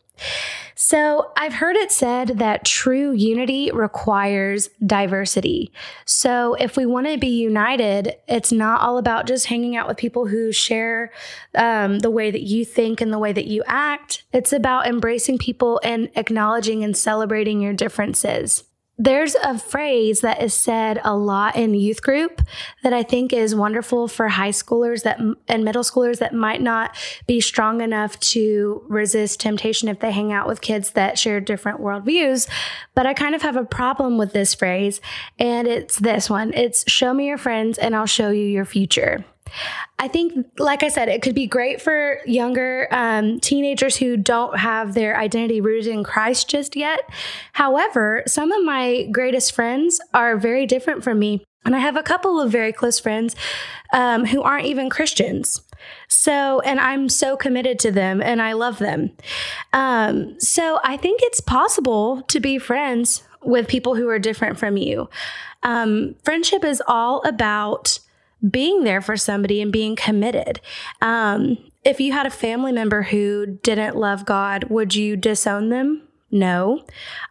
So, 0.75 1.31
I've 1.37 1.53
heard 1.53 1.75
it 1.75 1.91
said 1.91 2.39
that 2.39 2.65
true 2.65 3.11
unity 3.11 3.71
requires 3.71 4.69
diversity. 4.85 5.71
So, 6.05 6.55
if 6.55 6.75
we 6.75 6.85
want 6.85 7.07
to 7.07 7.17
be 7.17 7.27
united, 7.27 8.15
it's 8.27 8.51
not 8.51 8.81
all 8.81 8.97
about 8.97 9.27
just 9.27 9.45
hanging 9.45 9.75
out 9.75 9.87
with 9.87 9.97
people 9.97 10.27
who 10.27 10.51
share 10.51 11.11
um, 11.55 11.99
the 11.99 12.11
way 12.11 12.31
that 12.31 12.41
you 12.41 12.65
think 12.65 13.01
and 13.01 13.13
the 13.13 13.19
way 13.19 13.31
that 13.31 13.47
you 13.47 13.63
act. 13.67 14.23
It's 14.33 14.51
about 14.51 14.87
embracing 14.87 15.37
people 15.37 15.79
and 15.83 16.09
acknowledging 16.15 16.83
and 16.83 16.97
celebrating 16.97 17.61
your 17.61 17.73
differences. 17.73 18.63
There's 18.99 19.33
a 19.35 19.57
phrase 19.57 20.21
that 20.21 20.43
is 20.43 20.53
said 20.53 21.01
a 21.03 21.15
lot 21.15 21.55
in 21.55 21.73
youth 21.73 22.03
group 22.03 22.41
that 22.83 22.93
I 22.93 23.01
think 23.01 23.33
is 23.33 23.55
wonderful 23.55 24.07
for 24.07 24.27
high 24.27 24.51
schoolers 24.51 25.01
that 25.01 25.19
and 25.47 25.65
middle 25.65 25.81
schoolers 25.81 26.19
that 26.19 26.35
might 26.35 26.61
not 26.61 26.95
be 27.25 27.41
strong 27.41 27.81
enough 27.81 28.19
to 28.19 28.83
resist 28.87 29.39
temptation 29.39 29.89
if 29.89 29.99
they 29.99 30.11
hang 30.11 30.31
out 30.31 30.47
with 30.47 30.61
kids 30.61 30.91
that 30.91 31.17
share 31.17 31.39
different 31.39 31.81
worldviews. 31.81 32.47
But 32.93 33.07
I 33.07 33.15
kind 33.15 33.33
of 33.33 33.41
have 33.41 33.57
a 33.57 33.65
problem 33.65 34.19
with 34.19 34.31
this 34.31 34.53
phrase, 34.53 35.01
and 35.39 35.67
it's 35.67 35.97
this 35.97 36.29
one. 36.29 36.53
It's 36.53 36.83
show 36.87 37.15
me 37.15 37.27
your 37.27 37.39
friends 37.39 37.79
and 37.79 37.95
I'll 37.95 38.05
show 38.05 38.29
you 38.29 38.45
your 38.45 38.65
future. 38.65 39.25
I 39.99 40.07
think, 40.07 40.47
like 40.57 40.83
I 40.83 40.89
said, 40.89 41.09
it 41.09 41.21
could 41.21 41.35
be 41.35 41.47
great 41.47 41.81
for 41.81 42.19
younger 42.25 42.87
um, 42.91 43.39
teenagers 43.39 43.97
who 43.97 44.17
don't 44.17 44.57
have 44.57 44.93
their 44.93 45.17
identity 45.17 45.61
rooted 45.61 45.87
in 45.87 46.03
Christ 46.03 46.49
just 46.49 46.75
yet. 46.75 47.01
However, 47.53 48.23
some 48.27 48.51
of 48.51 48.63
my 48.63 49.07
greatest 49.11 49.53
friends 49.53 50.01
are 50.13 50.37
very 50.37 50.65
different 50.65 51.03
from 51.03 51.19
me. 51.19 51.43
And 51.65 51.75
I 51.75 51.79
have 51.79 51.95
a 51.95 52.03
couple 52.03 52.41
of 52.41 52.51
very 52.51 52.73
close 52.73 52.99
friends 52.99 53.35
um, 53.93 54.25
who 54.25 54.41
aren't 54.41 54.65
even 54.65 54.89
Christians. 54.89 55.61
So, 56.07 56.59
and 56.61 56.79
I'm 56.79 57.09
so 57.09 57.37
committed 57.37 57.79
to 57.79 57.91
them 57.91 58.21
and 58.21 58.41
I 58.41 58.53
love 58.53 58.79
them. 58.79 59.11
Um, 59.71 60.39
so, 60.39 60.79
I 60.83 60.97
think 60.97 61.21
it's 61.23 61.39
possible 61.39 62.21
to 62.23 62.39
be 62.39 62.57
friends 62.57 63.23
with 63.41 63.67
people 63.67 63.95
who 63.95 64.09
are 64.09 64.19
different 64.19 64.57
from 64.57 64.77
you. 64.77 65.09
Um, 65.63 66.15
friendship 66.23 66.63
is 66.63 66.81
all 66.87 67.21
about 67.25 67.99
being 68.49 68.83
there 68.83 69.01
for 69.01 69.17
somebody 69.17 69.61
and 69.61 69.71
being 69.71 69.95
committed. 69.95 70.59
Um, 71.01 71.57
if 71.83 71.99
you 71.99 72.11
had 72.13 72.25
a 72.25 72.31
family 72.31 72.71
member 72.71 73.03
who 73.03 73.45
didn't 73.63 73.95
love 73.95 74.25
God, 74.25 74.65
would 74.65 74.95
you 74.95 75.15
disown 75.15 75.69
them? 75.69 76.01
No. 76.31 76.83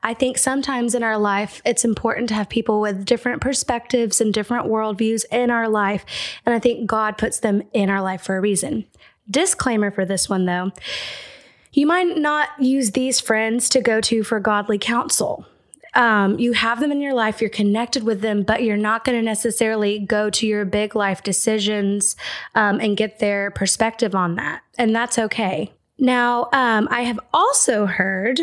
I 0.03 0.15
think 0.15 0.39
sometimes 0.39 0.95
in 0.95 1.03
our 1.03 1.19
life, 1.19 1.61
it's 1.65 1.85
important 1.85 2.29
to 2.29 2.35
have 2.35 2.49
people 2.49 2.81
with 2.81 3.05
different 3.05 3.41
perspectives 3.41 4.21
and 4.21 4.33
different 4.33 4.67
worldviews 4.67 5.25
in 5.33 5.51
our 5.51 5.69
life. 5.69 6.05
And 6.47 6.55
I 6.55 6.61
think 6.61 6.87
God 6.87 7.19
puts 7.19 7.41
them 7.41 7.63
in 7.73 7.91
our 7.91 8.01
life 8.01 8.23
for 8.23 8.37
a 8.37 8.41
reason. 8.41 8.85
Disclaimer 9.29 9.91
for 9.91 10.05
this 10.05 10.29
one, 10.29 10.47
though 10.47 10.71
you 11.73 11.87
might 11.87 12.19
not 12.19 12.51
use 12.61 12.91
these 12.91 13.19
friends 13.19 13.69
to 13.71 13.81
go 13.81 14.01
to 14.03 14.23
for 14.23 14.39
godly 14.39 14.79
counsel 14.79 15.47
um, 15.95 16.39
you 16.39 16.53
have 16.53 16.81
them 16.81 16.93
in 16.93 17.01
your 17.01 17.15
life, 17.15 17.41
you're 17.41 17.51
connected 17.51 18.03
with 18.03 18.21
them, 18.21 18.43
but 18.43 18.63
you're 18.63 18.77
not 18.77 19.05
going 19.05 19.19
to 19.19 19.25
necessarily 19.25 19.99
go 19.99 20.31
to 20.31 20.47
your 20.47 20.65
big 20.65 20.95
life 20.95 21.23
decisions 21.23 22.17
um, 22.55 22.81
and 22.81 22.97
get 22.97 23.19
their 23.19 23.51
perspective 23.51 24.15
on 24.15 24.37
that. 24.37 24.63
And 24.79 24.95
that's 24.95 25.19
okay. 25.19 25.73
Now, 25.99 26.49
um, 26.53 26.89
I 26.91 27.03
have 27.03 27.21
also 27.33 27.87
heard 27.87 28.41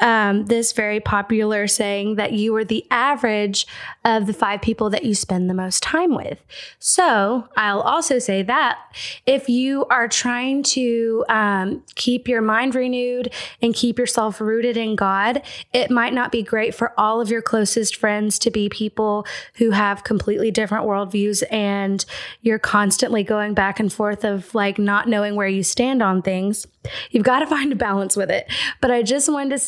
um, 0.00 0.46
this 0.46 0.72
very 0.72 1.00
popular 1.00 1.66
saying 1.66 2.16
that 2.16 2.32
you 2.32 2.54
are 2.56 2.64
the 2.64 2.86
average 2.90 3.66
of 4.04 4.26
the 4.26 4.32
five 4.32 4.62
people 4.62 4.90
that 4.90 5.04
you 5.04 5.14
spend 5.14 5.48
the 5.48 5.54
most 5.54 5.82
time 5.82 6.14
with. 6.14 6.42
So 6.78 7.48
I'll 7.56 7.82
also 7.82 8.18
say 8.18 8.42
that 8.42 8.78
if 9.26 9.48
you 9.48 9.84
are 9.86 10.08
trying 10.08 10.62
to 10.62 11.24
um, 11.28 11.82
keep 11.94 12.28
your 12.28 12.40
mind 12.40 12.74
renewed 12.74 13.32
and 13.60 13.74
keep 13.74 13.98
yourself 13.98 14.40
rooted 14.40 14.76
in 14.76 14.96
God, 14.96 15.42
it 15.72 15.90
might 15.90 16.14
not 16.14 16.32
be 16.32 16.42
great 16.42 16.74
for 16.74 16.92
all 16.98 17.20
of 17.20 17.30
your 17.30 17.42
closest 17.42 17.96
friends 17.96 18.38
to 18.40 18.50
be 18.50 18.68
people 18.68 19.26
who 19.54 19.70
have 19.70 20.04
completely 20.04 20.50
different 20.50 20.86
worldviews 20.86 21.42
and 21.50 22.04
you're 22.40 22.58
constantly 22.58 23.22
going 23.22 23.54
back 23.54 23.78
and 23.78 23.92
forth 23.92 24.24
of 24.24 24.54
like 24.54 24.78
not 24.78 25.08
knowing 25.08 25.34
where 25.34 25.48
you 25.48 25.62
stand 25.62 26.02
on 26.02 26.22
things. 26.22 26.66
You've 27.10 27.24
got 27.24 27.40
to 27.40 27.46
find 27.50 27.72
a 27.72 27.76
balance 27.76 28.16
with 28.16 28.30
it. 28.30 28.50
But 28.80 28.90
I 28.90 29.02
just 29.02 29.30
wanted 29.30 29.50
to 29.50 29.58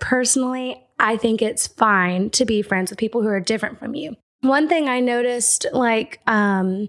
personally, 0.00 0.82
I 0.98 1.16
think 1.16 1.42
it's 1.42 1.66
fine 1.66 2.30
to 2.30 2.44
be 2.44 2.62
friends 2.62 2.90
with 2.90 2.98
people 2.98 3.22
who 3.22 3.28
are 3.28 3.40
different 3.40 3.78
from 3.78 3.94
you. 3.94 4.16
One 4.40 4.68
thing 4.68 4.88
I 4.88 5.00
noticed, 5.00 5.66
like 5.72 6.20
um, 6.26 6.88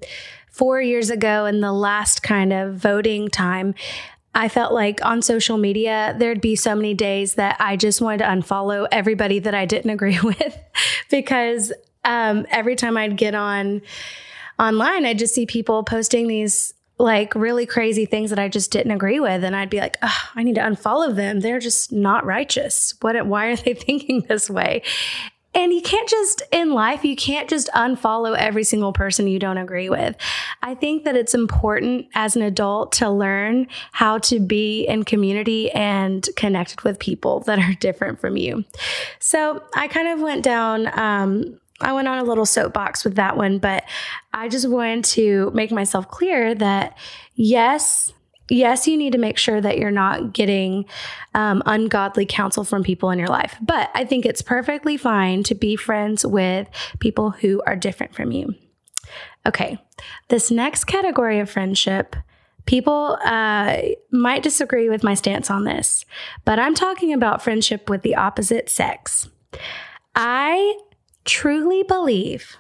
four 0.52 0.82
years 0.82 1.10
ago 1.10 1.46
in 1.46 1.62
the 1.62 1.74
last 1.74 2.24
kind 2.24 2.54
of 2.54 2.76
voting 2.76 3.28
time, 3.28 3.76
I 4.36 4.50
felt 4.50 4.74
like 4.74 5.04
on 5.06 5.22
social 5.22 5.58
media, 5.58 6.16
there'd 6.18 6.42
be 6.42 6.56
so 6.56 6.76
many 6.76 6.94
days 6.94 7.36
that 7.36 7.56
I 7.60 7.76
just 7.76 8.02
wanted 8.02 8.20
to 8.20 8.26
unfollow 8.26 8.88
everybody 8.92 9.40
that 9.40 9.54
I 9.54 9.66
didn't 9.66 9.90
agree 9.98 10.20
with 10.22 10.58
because 11.10 11.72
um, 12.04 12.46
every 12.50 12.76
time 12.76 12.98
I'd 12.98 13.18
get 13.18 13.36
on 13.36 13.82
online, 14.60 15.06
I'd 15.06 15.20
just 15.20 15.36
see 15.36 15.46
people 15.46 15.84
posting 15.84 16.28
these 16.28 16.74
like 17.04 17.36
really 17.36 17.66
crazy 17.66 18.06
things 18.06 18.30
that 18.32 18.40
I 18.40 18.48
just 18.48 18.72
didn't 18.72 18.94
agree 18.94 19.20
with. 19.20 19.44
And 19.44 19.56
I'd 19.56 19.70
be 19.70 19.80
like, 19.80 19.98
oh, 20.02 20.30
I 20.36 20.42
need 20.42 20.56
to 20.56 20.62
unfollow 20.62 21.14
them. 21.14 21.42
They're 21.42 21.60
just 21.60 21.92
not 21.92 22.26
righteous. 22.26 22.96
What, 23.02 23.28
why 23.28 23.48
are 23.48 23.56
they 23.56 23.74
thinking 23.74 24.22
this 24.22 24.50
way? 24.50 24.82
And 25.56 25.72
you 25.72 25.84
can't 25.84 26.10
just, 26.10 26.42
in 26.52 26.72
life, 26.72 27.06
you 27.06 27.16
can't 27.16 27.48
just 27.48 27.70
unfollow 27.76 28.36
every 28.36 28.64
single 28.64 28.92
person 28.92 29.28
you 29.28 29.38
don't 29.38 29.60
agree 29.60 29.88
with. 29.88 30.16
I 30.64 30.74
think 30.74 31.04
that 31.04 31.16
it's 31.16 31.36
important 31.36 32.08
as 32.16 32.36
an 32.36 32.42
adult 32.42 32.92
to 32.94 33.10
learn 33.12 33.68
how 33.92 34.18
to 34.20 34.40
be 34.40 34.84
in 34.88 35.04
community 35.04 35.70
and 35.72 36.28
connected 36.36 36.82
with 36.82 36.98
people 36.98 37.42
that 37.42 37.60
are 37.60 37.74
different 37.80 38.20
from 38.20 38.36
you. 38.36 38.66
So 39.20 39.62
I 39.76 39.88
kind 39.90 40.08
of 40.08 40.22
went 40.22 40.44
down 40.44 40.88
um, 40.98 41.60
I 41.84 41.94
went 41.94 42.08
on 42.08 42.18
a 42.18 42.24
little 42.24 42.46
soapbox 42.46 43.04
with 43.04 43.16
that 43.16 43.38
one, 43.38 43.60
but 43.60 43.84
I 44.34 44.50
just 44.50 44.68
wanted 44.68 45.04
to 45.06 45.52
make 45.54 45.72
myself 45.72 46.08
clear 46.08 46.56
that 46.56 46.98
yes, 47.36 48.12
yes, 48.50 48.88
you 48.88 48.98
need 48.98 49.14
to 49.14 49.18
make 49.18 49.38
sure 49.38 49.62
that 49.62 49.78
you're 49.78 49.92
not 49.92 50.34
getting 50.34 50.86
um, 51.34 51.62
ungodly 51.66 52.26
counsel 52.26 52.64
from 52.64 52.84
people 52.84 53.10
in 53.12 53.20
your 53.20 53.28
life. 53.28 53.56
But 53.62 53.90
I 53.94 54.06
think 54.06 54.26
it's 54.26 54.42
perfectly 54.42 54.98
fine 54.98 55.44
to 55.44 55.56
be 55.56 55.76
friends 55.76 56.26
with 56.26 56.68
people 57.00 57.32
who 57.32 57.62
are 57.66 57.76
different 57.76 58.16
from 58.16 58.32
you. 58.32 58.56
Okay, 59.46 59.78
this 60.30 60.50
next 60.50 60.86
category 60.86 61.40
of 61.40 61.50
friendship. 61.50 62.16
People 62.66 63.18
uh, 63.26 63.82
might 64.10 64.42
disagree 64.42 64.88
with 64.88 65.04
my 65.04 65.16
stance 65.16 65.52
on 65.52 65.66
this, 65.66 66.06
but 66.46 66.60
I'm 66.60 66.74
talking 66.74 67.12
about 67.12 67.42
friendship 67.42 67.90
with 67.90 68.04
the 68.04 68.16
opposite 68.16 68.70
sex. 68.70 69.28
I 70.16 70.78
truly 71.26 71.84
believe 71.84 72.58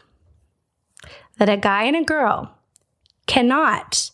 that 1.38 1.50
a 1.50 1.58
guy 1.58 1.84
and 1.84 1.96
a 1.96 2.04
girl 2.04 2.56
cannot 3.28 4.12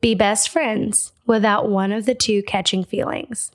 be 0.00 0.14
best 0.14 0.48
friends 0.48 1.12
without 1.26 1.68
one 1.68 1.92
of 1.92 2.06
the 2.06 2.14
two 2.14 2.42
catching 2.42 2.84
feelings. 2.84 3.50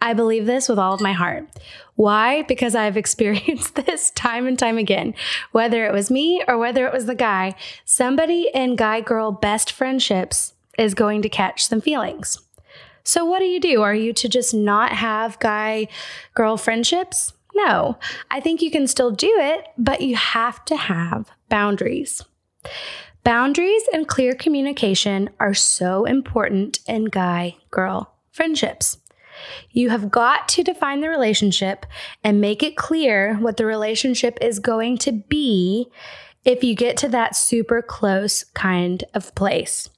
I 0.00 0.12
believe 0.12 0.46
this 0.46 0.68
with 0.68 0.78
all 0.78 0.94
of 0.94 1.00
my 1.00 1.12
heart. 1.12 1.48
Why? 1.94 2.42
Because 2.42 2.74
I've 2.74 2.96
experienced 3.04 3.74
this 3.74 4.10
time 4.10 4.46
and 4.46 4.58
time 4.58 4.78
again. 4.78 5.14
Whether 5.52 5.86
it 5.86 5.92
was 5.92 6.10
me 6.10 6.42
or 6.46 6.58
whether 6.58 6.86
it 6.86 6.92
was 6.92 7.06
the 7.06 7.14
guy, 7.14 7.54
somebody 7.84 8.50
in 8.52 8.76
guy 8.76 9.00
girl 9.00 9.32
best 9.32 9.72
friendships 9.72 10.52
is 10.78 10.94
going 10.94 11.22
to 11.22 11.28
catch 11.28 11.66
some 11.66 11.80
feelings. 11.80 12.38
So, 13.02 13.24
what 13.24 13.38
do 13.38 13.44
you 13.44 13.60
do? 13.60 13.82
Are 13.82 13.94
you 13.94 14.12
to 14.14 14.28
just 14.28 14.52
not 14.52 14.92
have 14.92 15.38
guy 15.38 15.88
girl 16.34 16.56
friendships? 16.56 17.32
No, 17.56 17.98
I 18.30 18.40
think 18.40 18.60
you 18.60 18.70
can 18.70 18.86
still 18.86 19.10
do 19.10 19.32
it, 19.38 19.66
but 19.78 20.02
you 20.02 20.14
have 20.14 20.62
to 20.66 20.76
have 20.76 21.30
boundaries. 21.48 22.22
Boundaries 23.24 23.82
and 23.94 24.06
clear 24.06 24.34
communication 24.34 25.30
are 25.40 25.54
so 25.54 26.04
important 26.04 26.80
in 26.86 27.06
guy 27.06 27.56
girl 27.70 28.12
friendships. 28.30 28.98
You 29.70 29.88
have 29.88 30.10
got 30.10 30.48
to 30.50 30.62
define 30.62 31.00
the 31.00 31.08
relationship 31.08 31.86
and 32.22 32.40
make 32.40 32.62
it 32.62 32.76
clear 32.76 33.36
what 33.36 33.56
the 33.56 33.64
relationship 33.64 34.38
is 34.42 34.58
going 34.58 34.98
to 34.98 35.12
be 35.12 35.88
if 36.44 36.62
you 36.62 36.74
get 36.74 36.98
to 36.98 37.08
that 37.08 37.34
super 37.36 37.80
close 37.80 38.44
kind 38.54 39.02
of 39.14 39.34
place. 39.34 39.88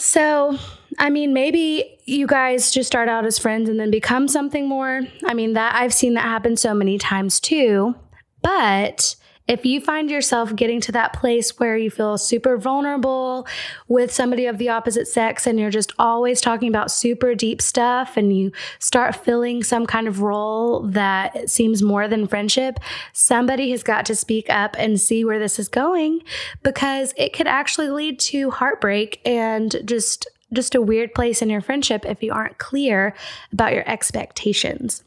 So, 0.00 0.58
I 0.98 1.10
mean, 1.10 1.34
maybe 1.34 1.98
you 2.06 2.26
guys 2.26 2.70
just 2.70 2.86
start 2.86 3.10
out 3.10 3.26
as 3.26 3.38
friends 3.38 3.68
and 3.68 3.78
then 3.78 3.90
become 3.90 4.28
something 4.28 4.66
more. 4.66 5.02
I 5.26 5.34
mean, 5.34 5.52
that 5.52 5.74
I've 5.74 5.92
seen 5.92 6.14
that 6.14 6.22
happen 6.22 6.56
so 6.56 6.72
many 6.72 6.96
times 6.96 7.38
too. 7.38 7.94
But 8.40 9.14
if 9.50 9.66
you 9.66 9.80
find 9.80 10.12
yourself 10.12 10.54
getting 10.54 10.80
to 10.80 10.92
that 10.92 11.12
place 11.12 11.58
where 11.58 11.76
you 11.76 11.90
feel 11.90 12.16
super 12.16 12.56
vulnerable 12.56 13.48
with 13.88 14.12
somebody 14.12 14.46
of 14.46 14.58
the 14.58 14.68
opposite 14.68 15.08
sex 15.08 15.44
and 15.44 15.58
you're 15.58 15.70
just 15.70 15.92
always 15.98 16.40
talking 16.40 16.68
about 16.68 16.88
super 16.88 17.34
deep 17.34 17.60
stuff 17.60 18.16
and 18.16 18.36
you 18.36 18.52
start 18.78 19.16
filling 19.16 19.64
some 19.64 19.86
kind 19.86 20.06
of 20.06 20.22
role 20.22 20.82
that 20.82 21.50
seems 21.50 21.82
more 21.82 22.06
than 22.06 22.28
friendship, 22.28 22.78
somebody 23.12 23.72
has 23.72 23.82
got 23.82 24.04
to 24.04 24.14
speak 24.14 24.48
up 24.48 24.76
and 24.78 25.00
see 25.00 25.24
where 25.24 25.40
this 25.40 25.58
is 25.58 25.68
going 25.68 26.20
because 26.62 27.12
it 27.16 27.32
could 27.32 27.48
actually 27.48 27.88
lead 27.88 28.20
to 28.20 28.52
heartbreak 28.52 29.20
and 29.26 29.80
just 29.84 30.28
just 30.52 30.74
a 30.74 30.82
weird 30.82 31.12
place 31.14 31.42
in 31.42 31.50
your 31.50 31.60
friendship 31.60 32.04
if 32.04 32.22
you 32.22 32.32
aren't 32.32 32.58
clear 32.58 33.14
about 33.52 33.72
your 33.72 33.88
expectations. 33.88 35.04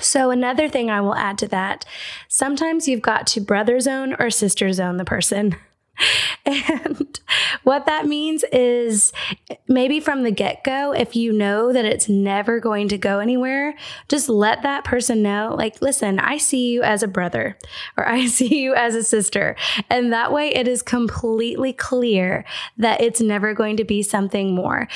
So, 0.00 0.30
another 0.30 0.68
thing 0.68 0.90
I 0.90 1.00
will 1.00 1.14
add 1.14 1.38
to 1.38 1.48
that 1.48 1.84
sometimes 2.28 2.88
you've 2.88 3.02
got 3.02 3.26
to 3.28 3.40
brother 3.40 3.78
zone 3.80 4.14
or 4.18 4.30
sister 4.30 4.72
zone 4.72 4.96
the 4.96 5.04
person. 5.04 5.56
And 6.46 7.20
what 7.62 7.86
that 7.86 8.04
means 8.04 8.44
is 8.52 9.14
maybe 9.66 9.98
from 9.98 10.24
the 10.24 10.30
get 10.30 10.62
go, 10.62 10.92
if 10.92 11.16
you 11.16 11.32
know 11.32 11.72
that 11.72 11.86
it's 11.86 12.06
never 12.06 12.60
going 12.60 12.88
to 12.88 12.98
go 12.98 13.18
anywhere, 13.18 13.74
just 14.08 14.28
let 14.28 14.62
that 14.62 14.84
person 14.84 15.22
know, 15.22 15.54
like, 15.56 15.80
listen, 15.80 16.18
I 16.18 16.36
see 16.36 16.70
you 16.70 16.82
as 16.82 17.02
a 17.02 17.08
brother 17.08 17.56
or 17.96 18.06
I 18.06 18.26
see 18.26 18.62
you 18.62 18.74
as 18.74 18.94
a 18.94 19.02
sister. 19.02 19.56
And 19.88 20.12
that 20.12 20.32
way 20.32 20.54
it 20.54 20.68
is 20.68 20.82
completely 20.82 21.72
clear 21.72 22.44
that 22.76 23.00
it's 23.00 23.22
never 23.22 23.54
going 23.54 23.78
to 23.78 23.84
be 23.84 24.02
something 24.02 24.54
more. 24.54 24.86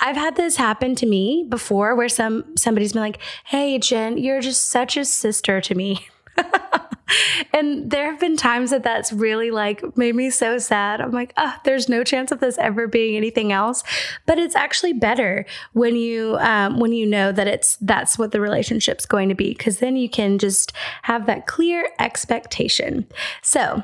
I've 0.00 0.16
had 0.16 0.34
this 0.34 0.56
happen 0.56 0.94
to 0.96 1.06
me 1.06 1.46
before 1.48 1.94
where 1.94 2.08
some 2.08 2.56
somebody's 2.56 2.92
been 2.92 3.00
like, 3.00 3.18
"Hey 3.44 3.78
Jen, 3.78 4.18
you're 4.18 4.42
just 4.42 4.66
such 4.66 4.96
a 4.96 5.04
sister 5.04 5.60
to 5.62 5.74
me." 5.74 6.08
and 7.52 7.90
there 7.90 8.10
have 8.10 8.20
been 8.20 8.36
times 8.36 8.70
that 8.70 8.82
that's 8.82 9.12
really 9.12 9.50
like 9.50 9.96
made 9.96 10.14
me 10.14 10.30
so 10.30 10.58
sad. 10.58 11.00
I'm 11.00 11.12
like, 11.12 11.32
oh, 11.36 11.54
there's 11.64 11.88
no 11.88 12.04
chance 12.04 12.32
of 12.32 12.40
this 12.40 12.58
ever 12.58 12.86
being 12.86 13.16
anything 13.16 13.52
else. 13.52 13.82
But 14.26 14.38
it's 14.38 14.56
actually 14.56 14.92
better 14.92 15.46
when 15.72 15.96
you 15.96 16.36
um, 16.40 16.78
when 16.78 16.92
you 16.92 17.06
know 17.06 17.32
that 17.32 17.46
it's 17.46 17.76
that's 17.76 18.18
what 18.18 18.32
the 18.32 18.40
relationship's 18.40 19.06
going 19.06 19.28
to 19.28 19.34
be, 19.34 19.50
because 19.50 19.78
then 19.78 19.96
you 19.96 20.08
can 20.08 20.38
just 20.38 20.72
have 21.02 21.26
that 21.26 21.46
clear 21.46 21.88
expectation. 21.98 23.06
So 23.42 23.82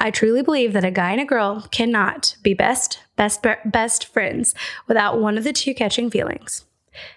I 0.00 0.10
truly 0.10 0.42
believe 0.42 0.72
that 0.72 0.84
a 0.84 0.90
guy 0.90 1.12
and 1.12 1.20
a 1.20 1.24
girl 1.24 1.66
cannot 1.70 2.36
be 2.42 2.54
best 2.54 3.00
best 3.16 3.44
best 3.64 4.06
friends 4.06 4.54
without 4.86 5.20
one 5.20 5.38
of 5.38 5.44
the 5.44 5.52
two 5.52 5.74
catching 5.74 6.10
feelings. 6.10 6.64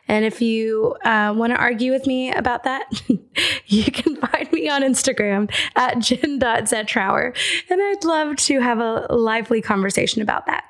And 0.07 0.25
if 0.25 0.41
you 0.41 0.95
uh, 1.03 1.33
want 1.35 1.53
to 1.53 1.59
argue 1.59 1.91
with 1.91 2.07
me 2.07 2.31
about 2.31 2.63
that, 2.63 3.01
you 3.67 3.83
can 3.91 4.15
find 4.15 4.51
me 4.51 4.69
on 4.69 4.81
Instagram 4.81 5.51
at 5.75 5.99
jen.zetrower. 5.99 7.35
And 7.69 7.81
I'd 7.81 8.03
love 8.03 8.35
to 8.37 8.59
have 8.59 8.79
a 8.79 9.07
lively 9.09 9.61
conversation 9.61 10.21
about 10.21 10.45
that. 10.47 10.63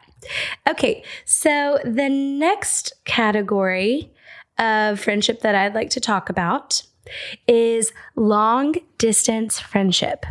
Okay, 0.67 1.03
so 1.25 1.79
the 1.83 2.09
next 2.09 2.93
category 3.05 4.11
of 4.57 4.99
friendship 4.99 5.41
that 5.41 5.55
I'd 5.55 5.75
like 5.75 5.91
to 5.91 5.99
talk 5.99 6.29
about 6.29 6.81
is 7.47 7.91
long 8.15 8.75
distance 8.97 9.59
friendship. 9.59 10.25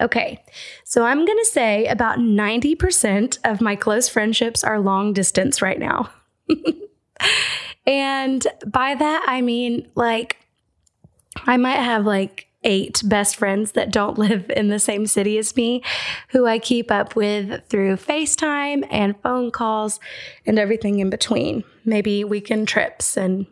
Okay, 0.00 0.42
so 0.84 1.04
I'm 1.04 1.26
going 1.26 1.38
to 1.38 1.50
say 1.52 1.86
about 1.86 2.18
90% 2.18 3.38
of 3.44 3.60
my 3.60 3.76
close 3.76 4.08
friendships 4.08 4.64
are 4.64 4.80
long 4.80 5.12
distance 5.12 5.60
right 5.60 5.78
now. 5.78 6.10
And 7.90 8.46
by 8.64 8.94
that, 8.94 9.24
I 9.26 9.40
mean, 9.40 9.88
like, 9.96 10.36
I 11.44 11.56
might 11.56 11.80
have 11.80 12.06
like 12.06 12.46
eight 12.62 13.02
best 13.04 13.34
friends 13.34 13.72
that 13.72 13.90
don't 13.90 14.16
live 14.26 14.48
in 14.50 14.68
the 14.68 14.78
same 14.78 15.08
city 15.08 15.38
as 15.38 15.56
me, 15.56 15.82
who 16.28 16.46
I 16.46 16.60
keep 16.60 16.92
up 16.92 17.16
with 17.16 17.66
through 17.66 17.96
FaceTime 17.96 18.86
and 18.92 19.20
phone 19.22 19.50
calls 19.50 19.98
and 20.46 20.56
everything 20.56 21.00
in 21.00 21.10
between. 21.10 21.64
Maybe 21.84 22.22
weekend 22.22 22.68
trips 22.68 23.16
and 23.16 23.46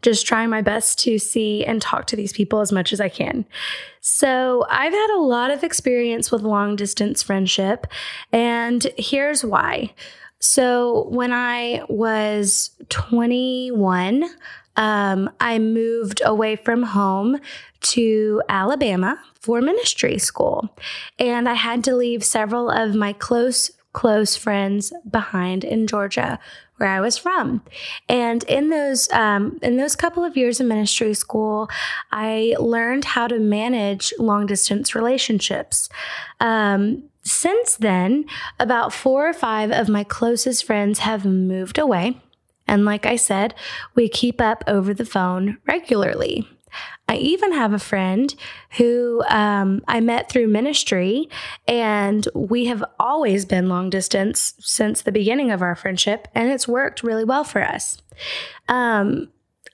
just 0.00 0.24
trying 0.24 0.50
my 0.50 0.62
best 0.62 1.00
to 1.00 1.18
see 1.18 1.64
and 1.64 1.82
talk 1.82 2.06
to 2.06 2.16
these 2.16 2.32
people 2.32 2.60
as 2.60 2.70
much 2.70 2.92
as 2.92 3.00
I 3.00 3.08
can. 3.08 3.46
So, 4.00 4.64
I've 4.70 4.92
had 4.92 5.16
a 5.16 5.22
lot 5.22 5.50
of 5.50 5.64
experience 5.64 6.30
with 6.30 6.42
long 6.42 6.76
distance 6.76 7.22
friendship, 7.22 7.86
and 8.32 8.86
here's 8.96 9.44
why. 9.44 9.92
So 10.42 11.06
when 11.08 11.32
I 11.32 11.82
was 11.88 12.70
21, 12.88 14.24
um, 14.76 15.30
I 15.38 15.60
moved 15.60 16.20
away 16.24 16.56
from 16.56 16.82
home 16.82 17.38
to 17.80 18.42
Alabama 18.48 19.20
for 19.40 19.60
ministry 19.60 20.18
school. 20.18 20.76
And 21.16 21.48
I 21.48 21.54
had 21.54 21.84
to 21.84 21.94
leave 21.94 22.24
several 22.24 22.70
of 22.70 22.96
my 22.96 23.12
close, 23.12 23.70
close 23.92 24.34
friends 24.34 24.92
behind 25.08 25.62
in 25.62 25.86
Georgia, 25.86 26.40
where 26.78 26.88
I 26.88 27.00
was 27.00 27.16
from. 27.16 27.62
And 28.08 28.42
in 28.44 28.70
those 28.70 29.08
um, 29.12 29.60
in 29.62 29.76
those 29.76 29.94
couple 29.94 30.24
of 30.24 30.36
years 30.36 30.58
of 30.58 30.66
ministry 30.66 31.14
school, 31.14 31.70
I 32.10 32.56
learned 32.58 33.04
how 33.04 33.28
to 33.28 33.38
manage 33.38 34.12
long 34.18 34.46
distance 34.46 34.92
relationships. 34.92 35.88
Um, 36.40 37.04
since 37.22 37.76
then, 37.76 38.24
about 38.58 38.92
four 38.92 39.28
or 39.28 39.32
five 39.32 39.70
of 39.70 39.88
my 39.88 40.04
closest 40.04 40.64
friends 40.64 41.00
have 41.00 41.24
moved 41.24 41.78
away. 41.78 42.20
And 42.66 42.84
like 42.84 43.06
I 43.06 43.16
said, 43.16 43.54
we 43.94 44.08
keep 44.08 44.40
up 44.40 44.64
over 44.66 44.94
the 44.94 45.04
phone 45.04 45.58
regularly. 45.66 46.48
I 47.08 47.16
even 47.16 47.52
have 47.52 47.72
a 47.72 47.78
friend 47.78 48.34
who 48.78 49.22
um, 49.28 49.82
I 49.86 50.00
met 50.00 50.30
through 50.30 50.46
ministry, 50.48 51.28
and 51.68 52.26
we 52.34 52.66
have 52.66 52.82
always 52.98 53.44
been 53.44 53.68
long 53.68 53.90
distance 53.90 54.54
since 54.58 55.02
the 55.02 55.12
beginning 55.12 55.50
of 55.50 55.60
our 55.60 55.74
friendship, 55.74 56.28
and 56.34 56.50
it's 56.50 56.66
worked 56.66 57.02
really 57.02 57.24
well 57.24 57.44
for 57.44 57.62
us. 57.62 58.00
Um, 58.68 59.28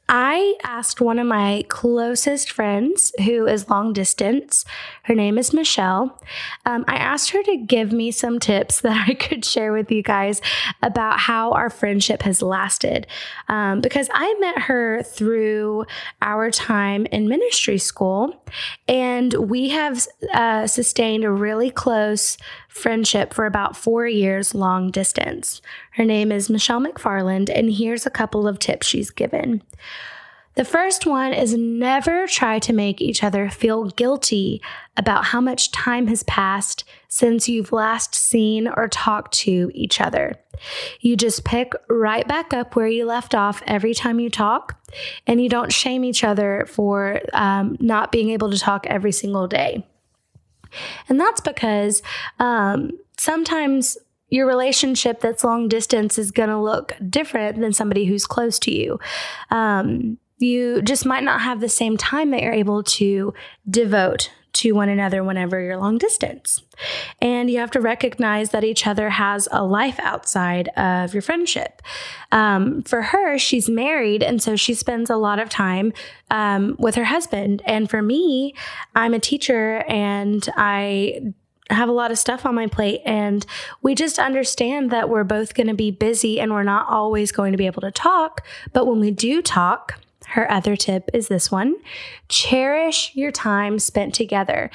I 0.08 0.56
asked 0.64 1.02
one 1.02 1.18
of 1.18 1.26
my 1.26 1.64
closest 1.68 2.50
friends, 2.50 3.12
who 3.24 3.46
is 3.46 3.68
long 3.68 3.92
distance, 3.92 4.64
her 5.02 5.14
name 5.14 5.36
is 5.36 5.52
Michelle. 5.52 6.18
Um, 6.64 6.84
I 6.88 6.96
asked 6.96 7.30
her 7.30 7.42
to 7.42 7.56
give 7.58 7.92
me 7.92 8.10
some 8.10 8.38
tips 8.38 8.80
that 8.82 9.06
I 9.08 9.14
could 9.14 9.44
share 9.44 9.72
with 9.72 9.90
you 9.90 10.02
guys 10.02 10.40
about 10.82 11.20
how 11.20 11.52
our 11.52 11.68
friendship 11.68 12.22
has 12.22 12.40
lasted. 12.40 13.06
Um, 13.48 13.80
because 13.82 14.08
I 14.12 14.34
met 14.40 14.58
her 14.62 15.02
through 15.02 15.84
our 16.22 16.50
time 16.50 17.06
in 17.06 17.28
ministry 17.28 17.78
school, 17.78 18.42
and 18.86 19.34
we 19.34 19.68
have 19.70 20.06
uh, 20.32 20.66
sustained 20.66 21.24
a 21.24 21.30
really 21.30 21.70
close 21.70 22.38
friendship 22.68 23.34
for 23.34 23.46
about 23.46 23.76
four 23.76 24.06
years 24.06 24.54
long 24.54 24.90
distance. 24.90 25.60
Her 25.92 26.04
name 26.04 26.30
is 26.30 26.48
Michelle 26.48 26.80
McFarland, 26.80 27.50
and 27.52 27.72
here's 27.72 28.06
a 28.06 28.10
couple 28.10 28.46
of 28.46 28.58
tips 28.58 28.86
she's 28.86 29.10
given. 29.10 29.62
The 30.54 30.64
first 30.64 31.06
one 31.06 31.32
is 31.32 31.54
never 31.54 32.26
try 32.26 32.58
to 32.58 32.72
make 32.72 33.00
each 33.00 33.22
other 33.22 33.48
feel 33.48 33.90
guilty 33.90 34.60
about 34.96 35.26
how 35.26 35.40
much 35.40 35.70
time 35.70 36.08
has 36.08 36.24
passed 36.24 36.82
since 37.06 37.48
you've 37.48 37.70
last 37.70 38.12
seen 38.14 38.66
or 38.66 38.88
talked 38.88 39.34
to 39.34 39.70
each 39.72 40.00
other. 40.00 40.34
You 41.00 41.16
just 41.16 41.44
pick 41.44 41.74
right 41.88 42.26
back 42.26 42.52
up 42.52 42.74
where 42.74 42.88
you 42.88 43.04
left 43.04 43.36
off 43.36 43.62
every 43.68 43.94
time 43.94 44.18
you 44.18 44.30
talk, 44.30 44.76
and 45.28 45.40
you 45.40 45.48
don't 45.48 45.72
shame 45.72 46.04
each 46.04 46.24
other 46.24 46.66
for 46.68 47.20
um, 47.32 47.76
not 47.78 48.10
being 48.10 48.30
able 48.30 48.50
to 48.50 48.58
talk 48.58 48.84
every 48.88 49.12
single 49.12 49.46
day. 49.46 49.86
And 51.08 51.18
that's 51.18 51.40
because 51.40 52.02
um, 52.38 52.92
sometimes 53.16 53.96
your 54.30 54.46
relationship 54.46 55.20
that's 55.20 55.44
long 55.44 55.68
distance 55.68 56.18
is 56.18 56.30
going 56.30 56.50
to 56.50 56.60
look 56.60 56.94
different 57.08 57.60
than 57.60 57.72
somebody 57.72 58.04
who's 58.04 58.26
close 58.26 58.58
to 58.60 58.70
you. 58.70 58.98
Um, 59.50 60.18
you 60.38 60.82
just 60.82 61.04
might 61.04 61.24
not 61.24 61.40
have 61.40 61.60
the 61.60 61.68
same 61.68 61.96
time 61.96 62.30
that 62.30 62.42
you're 62.42 62.52
able 62.52 62.82
to 62.82 63.34
devote 63.68 64.30
to 64.58 64.72
one 64.72 64.88
another 64.88 65.22
whenever 65.22 65.60
you're 65.60 65.76
long 65.76 65.98
distance. 65.98 66.62
And 67.20 67.50
you 67.50 67.58
have 67.58 67.70
to 67.72 67.80
recognize 67.80 68.50
that 68.50 68.64
each 68.64 68.86
other 68.86 69.10
has 69.10 69.48
a 69.52 69.64
life 69.64 69.98
outside 70.00 70.68
of 70.76 71.14
your 71.14 71.22
friendship. 71.22 71.80
Um, 72.32 72.82
for 72.82 73.02
her, 73.02 73.38
she's 73.38 73.68
married, 73.68 74.22
and 74.22 74.42
so 74.42 74.56
she 74.56 74.74
spends 74.74 75.10
a 75.10 75.16
lot 75.16 75.38
of 75.38 75.48
time 75.48 75.92
um, 76.30 76.76
with 76.78 76.96
her 76.96 77.04
husband. 77.04 77.62
And 77.64 77.88
for 77.88 78.02
me, 78.02 78.54
I'm 78.94 79.14
a 79.14 79.20
teacher 79.20 79.84
and 79.88 80.48
I 80.56 81.32
have 81.70 81.88
a 81.88 81.92
lot 81.92 82.10
of 82.10 82.18
stuff 82.18 82.46
on 82.46 82.54
my 82.54 82.66
plate 82.66 83.02
and 83.04 83.44
we 83.82 83.94
just 83.94 84.18
understand 84.18 84.90
that 84.90 85.10
we're 85.10 85.22
both 85.22 85.52
going 85.52 85.66
to 85.66 85.74
be 85.74 85.90
busy 85.90 86.40
and 86.40 86.50
we're 86.50 86.62
not 86.62 86.88
always 86.88 87.30
going 87.30 87.52
to 87.52 87.58
be 87.58 87.66
able 87.66 87.82
to 87.82 87.90
talk 87.90 88.46
but 88.72 88.86
when 88.86 88.98
we 88.98 89.10
do 89.10 89.42
talk 89.42 90.00
her 90.30 90.50
other 90.50 90.76
tip 90.76 91.08
is 91.14 91.28
this 91.28 91.50
one 91.50 91.76
cherish 92.28 93.12
your 93.14 93.32
time 93.32 93.78
spent 93.78 94.14
together. 94.14 94.70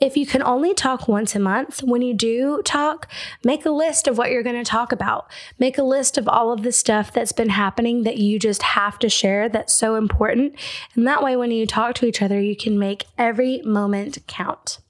If 0.00 0.16
you 0.16 0.26
can 0.26 0.42
only 0.42 0.74
talk 0.74 1.06
once 1.06 1.34
a 1.34 1.38
month, 1.38 1.82
when 1.82 2.02
you 2.02 2.12
do 2.12 2.60
talk, 2.64 3.08
make 3.44 3.64
a 3.64 3.70
list 3.70 4.08
of 4.08 4.18
what 4.18 4.30
you're 4.30 4.42
going 4.42 4.62
to 4.62 4.68
talk 4.68 4.90
about. 4.90 5.30
Make 5.58 5.78
a 5.78 5.84
list 5.84 6.18
of 6.18 6.28
all 6.28 6.52
of 6.52 6.62
the 6.62 6.72
stuff 6.72 7.12
that's 7.12 7.32
been 7.32 7.50
happening 7.50 8.02
that 8.02 8.18
you 8.18 8.38
just 8.38 8.62
have 8.62 8.98
to 8.98 9.08
share 9.08 9.48
that's 9.48 9.72
so 9.72 9.94
important. 9.94 10.56
And 10.94 11.06
that 11.06 11.22
way, 11.22 11.36
when 11.36 11.52
you 11.52 11.66
talk 11.66 11.94
to 11.96 12.06
each 12.06 12.20
other, 12.20 12.40
you 12.40 12.56
can 12.56 12.78
make 12.78 13.04
every 13.16 13.62
moment 13.62 14.18
count. 14.26 14.80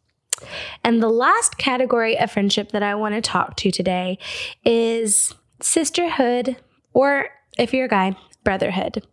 And 0.83 1.03
the 1.03 1.09
last 1.09 1.59
category 1.59 2.19
of 2.19 2.31
friendship 2.31 2.73
that 2.73 2.83
I 2.83 2.95
want 2.95 3.15
to 3.15 3.21
talk 3.21 3.57
to 3.57 3.71
today 3.71 4.19
is 4.65 5.35
sisterhood, 5.61 6.57
or 6.93 7.29
if 7.59 7.73
you're 7.73 7.87
a 7.87 7.89
guy, 7.89 8.17
brotherhood. 8.47 9.05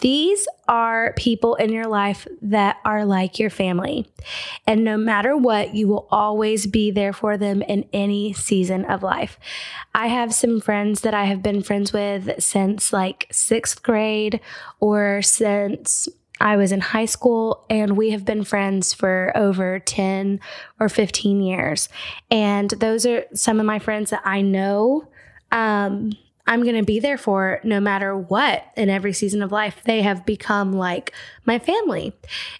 These 0.00 0.46
are 0.68 1.14
people 1.16 1.54
in 1.54 1.72
your 1.72 1.86
life 1.86 2.28
that 2.42 2.76
are 2.84 3.06
like 3.06 3.38
your 3.38 3.48
family. 3.48 4.06
And 4.66 4.84
no 4.84 4.98
matter 4.98 5.34
what, 5.38 5.74
you 5.74 5.88
will 5.88 6.06
always 6.10 6.66
be 6.66 6.90
there 6.90 7.14
for 7.14 7.38
them 7.38 7.62
in 7.62 7.88
any 7.94 8.34
season 8.34 8.84
of 8.84 9.02
life. 9.02 9.38
I 9.94 10.08
have 10.08 10.34
some 10.34 10.60
friends 10.60 11.00
that 11.00 11.14
I 11.14 11.24
have 11.24 11.42
been 11.42 11.62
friends 11.62 11.94
with 11.94 12.42
since 12.42 12.92
like 12.92 13.26
sixth 13.32 13.82
grade 13.82 14.38
or 14.80 15.22
since 15.22 16.06
I 16.40 16.56
was 16.56 16.70
in 16.70 16.80
high 16.80 17.06
school, 17.06 17.64
and 17.68 17.96
we 17.96 18.10
have 18.10 18.24
been 18.26 18.44
friends 18.44 18.94
for 18.94 19.32
over 19.34 19.78
10 19.80 20.40
or 20.78 20.88
15 20.90 21.40
years. 21.40 21.88
And 22.30 22.70
those 22.70 23.06
are 23.06 23.24
some 23.34 23.58
of 23.60 23.66
my 23.66 23.78
friends 23.78 24.10
that 24.10 24.22
I 24.24 24.42
know. 24.42 25.08
Um, 25.50 26.12
I'm 26.48 26.62
going 26.62 26.76
to 26.76 26.82
be 26.82 26.98
there 26.98 27.18
for 27.18 27.60
no 27.62 27.78
matter 27.78 28.16
what 28.16 28.64
in 28.74 28.88
every 28.88 29.12
season 29.12 29.42
of 29.42 29.52
life. 29.52 29.82
They 29.84 30.00
have 30.00 30.24
become 30.24 30.72
like 30.72 31.12
my 31.44 31.58
family. 31.58 32.14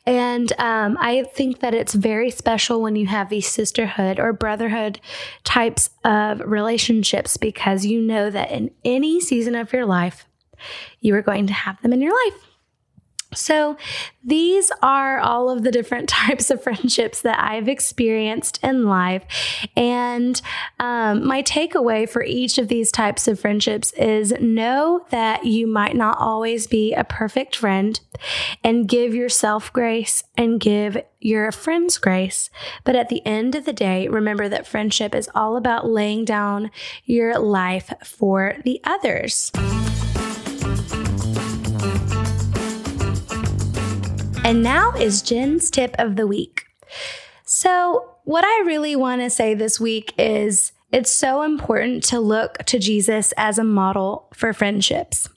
And 0.05 0.53
um, 0.59 0.98
I 1.01 1.24
think 1.24 1.61
that 1.61 1.74
it's 1.74 1.94
very 1.94 2.31
special 2.31 2.83
when 2.83 2.96
you 2.96 3.07
have 3.07 3.31
these 3.31 3.48
sisterhood 3.48 4.20
or 4.20 4.35
brotherhood 4.35 5.01
types 5.42 5.88
of 6.05 6.40
relationships 6.40 7.38
because 7.38 7.87
you 7.87 8.01
know 8.01 8.29
that 8.29 8.51
in 8.51 8.70
any 8.85 9.20
season 9.20 9.55
of 9.55 9.72
your 9.72 9.87
life, 9.87 10.27
you 11.01 11.14
are 11.14 11.22
going 11.22 11.46
to 11.46 11.55
have 11.55 11.81
them 11.81 11.94
in 11.94 12.03
your 12.03 12.12
life. 12.27 12.48
So, 13.34 13.76
these 14.24 14.70
are 14.82 15.18
all 15.18 15.48
of 15.50 15.62
the 15.62 15.70
different 15.70 16.08
types 16.08 16.50
of 16.50 16.62
friendships 16.62 17.22
that 17.22 17.38
I've 17.42 17.68
experienced 17.68 18.58
in 18.62 18.86
life. 18.86 19.24
And 19.76 20.40
um, 20.78 21.26
my 21.26 21.42
takeaway 21.42 22.08
for 22.08 22.22
each 22.22 22.58
of 22.58 22.68
these 22.68 22.90
types 22.90 23.28
of 23.28 23.40
friendships 23.40 23.92
is 23.92 24.32
know 24.40 25.06
that 25.10 25.44
you 25.44 25.66
might 25.66 25.96
not 25.96 26.18
always 26.18 26.66
be 26.66 26.94
a 26.94 27.04
perfect 27.04 27.56
friend 27.56 27.98
and 28.64 28.88
give 28.88 29.14
yourself 29.14 29.72
grace 29.72 30.24
and 30.36 30.60
give 30.60 30.98
your 31.20 31.52
friends 31.52 31.98
grace. 31.98 32.50
But 32.84 32.96
at 32.96 33.08
the 33.08 33.24
end 33.26 33.54
of 33.54 33.64
the 33.64 33.72
day, 33.72 34.08
remember 34.08 34.48
that 34.48 34.66
friendship 34.66 35.14
is 35.14 35.30
all 35.34 35.56
about 35.56 35.88
laying 35.88 36.24
down 36.24 36.70
your 37.04 37.38
life 37.38 37.92
for 38.04 38.56
the 38.64 38.80
others. 38.84 39.52
And 44.44 44.62
now 44.62 44.92
is 44.92 45.22
Jen's 45.22 45.70
tip 45.70 45.94
of 45.98 46.16
the 46.16 46.27
week. 46.27 46.64
So, 47.44 48.16
what 48.24 48.44
I 48.44 48.62
really 48.66 48.96
want 48.96 49.20
to 49.22 49.31
say 49.31 49.55
this 49.55 49.81
week 49.81 50.14
is 50.18 50.72
it's 50.92 51.12
so 51.12 51.42
important 51.42 52.03
to 52.05 52.20
look 52.20 52.59
to 52.66 52.79
Jesus 52.79 53.33
as 53.37 53.59
a 53.59 53.64
model 53.64 54.29
for 54.35 54.53
friendships. 54.53 55.29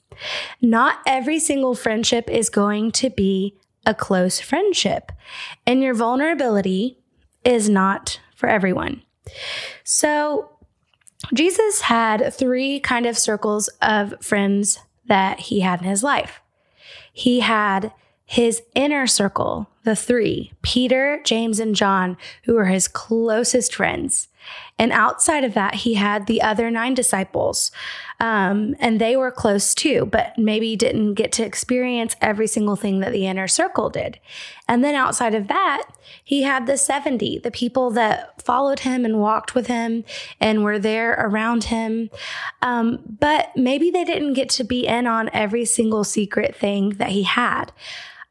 Not 0.60 0.98
every 1.06 1.38
single 1.38 1.74
friendship 1.74 2.30
is 2.30 2.48
going 2.48 2.92
to 2.92 3.10
be 3.10 3.58
a 3.84 3.94
close 3.94 4.40
friendship, 4.40 5.10
and 5.66 5.82
your 5.82 5.94
vulnerability 5.94 6.98
is 7.44 7.68
not 7.68 8.20
for 8.34 8.48
everyone. 8.48 9.02
So, 9.84 10.50
Jesus 11.34 11.82
had 11.82 12.32
three 12.32 12.80
kind 12.80 13.06
of 13.06 13.16
circles 13.18 13.68
of 13.80 14.14
friends 14.20 14.78
that 15.06 15.40
he 15.40 15.60
had 15.60 15.80
in 15.80 15.86
his 15.86 16.02
life. 16.02 16.40
He 17.12 17.40
had 17.40 17.92
his 18.32 18.62
inner 18.74 19.06
circle, 19.06 19.68
the 19.84 19.94
three, 19.94 20.54
Peter, 20.62 21.20
James, 21.22 21.60
and 21.60 21.76
John, 21.76 22.16
who 22.44 22.54
were 22.54 22.64
his 22.64 22.88
closest 22.88 23.74
friends. 23.74 24.28
And 24.78 24.90
outside 24.90 25.44
of 25.44 25.52
that, 25.52 25.74
he 25.74 25.94
had 25.94 26.26
the 26.26 26.40
other 26.40 26.70
nine 26.70 26.94
disciples. 26.94 27.70
Um, 28.20 28.74
and 28.80 28.98
they 28.98 29.16
were 29.16 29.30
close 29.30 29.74
too, 29.74 30.06
but 30.06 30.38
maybe 30.38 30.76
didn't 30.76 31.12
get 31.12 31.30
to 31.32 31.44
experience 31.44 32.16
every 32.22 32.46
single 32.46 32.74
thing 32.74 33.00
that 33.00 33.12
the 33.12 33.26
inner 33.26 33.46
circle 33.46 33.90
did. 33.90 34.18
And 34.66 34.82
then 34.82 34.94
outside 34.94 35.34
of 35.34 35.48
that, 35.48 35.82
he 36.24 36.40
had 36.40 36.66
the 36.66 36.78
70, 36.78 37.40
the 37.40 37.50
people 37.50 37.90
that 37.90 38.40
followed 38.40 38.80
him 38.80 39.04
and 39.04 39.20
walked 39.20 39.54
with 39.54 39.66
him 39.66 40.04
and 40.40 40.64
were 40.64 40.78
there 40.78 41.12
around 41.18 41.64
him. 41.64 42.08
Um, 42.62 43.00
but 43.20 43.54
maybe 43.54 43.90
they 43.90 44.04
didn't 44.04 44.32
get 44.32 44.48
to 44.50 44.64
be 44.64 44.86
in 44.86 45.06
on 45.06 45.28
every 45.34 45.66
single 45.66 46.02
secret 46.02 46.56
thing 46.56 46.90
that 46.96 47.10
he 47.10 47.24
had. 47.24 47.72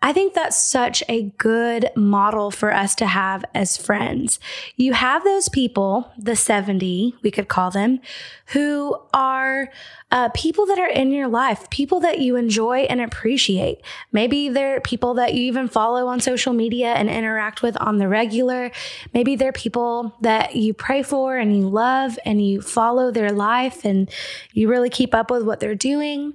I 0.01 0.13
think 0.13 0.33
that's 0.33 0.61
such 0.61 1.03
a 1.07 1.23
good 1.37 1.89
model 1.95 2.49
for 2.49 2.73
us 2.73 2.95
to 2.95 3.05
have 3.05 3.45
as 3.53 3.77
friends. 3.77 4.39
You 4.75 4.93
have 4.93 5.23
those 5.23 5.47
people, 5.47 6.11
the 6.17 6.35
70, 6.35 7.15
we 7.21 7.29
could 7.29 7.47
call 7.47 7.69
them, 7.69 7.99
who 8.47 8.97
are 9.13 9.69
uh, 10.11 10.29
people 10.29 10.65
that 10.65 10.77
are 10.77 10.89
in 10.89 11.11
your 11.11 11.27
life, 11.27 11.69
people 11.69 12.01
that 12.01 12.19
you 12.19 12.35
enjoy 12.35 12.79
and 12.81 12.99
appreciate. 12.99 13.81
Maybe 14.11 14.49
they're 14.49 14.81
people 14.81 15.13
that 15.15 15.33
you 15.33 15.43
even 15.43 15.69
follow 15.69 16.07
on 16.07 16.19
social 16.19 16.53
media 16.53 16.93
and 16.93 17.09
interact 17.09 17.61
with 17.61 17.77
on 17.77 17.97
the 17.97 18.09
regular. 18.09 18.71
Maybe 19.13 19.35
they're 19.35 19.53
people 19.53 20.15
that 20.21 20.55
you 20.55 20.73
pray 20.73 21.01
for 21.01 21.37
and 21.37 21.55
you 21.55 21.67
love 21.67 22.19
and 22.25 22.45
you 22.45 22.61
follow 22.61 23.09
their 23.11 23.31
life 23.31 23.85
and 23.85 24.09
you 24.51 24.69
really 24.69 24.89
keep 24.89 25.15
up 25.15 25.31
with 25.31 25.43
what 25.43 25.61
they're 25.61 25.75
doing. 25.75 26.33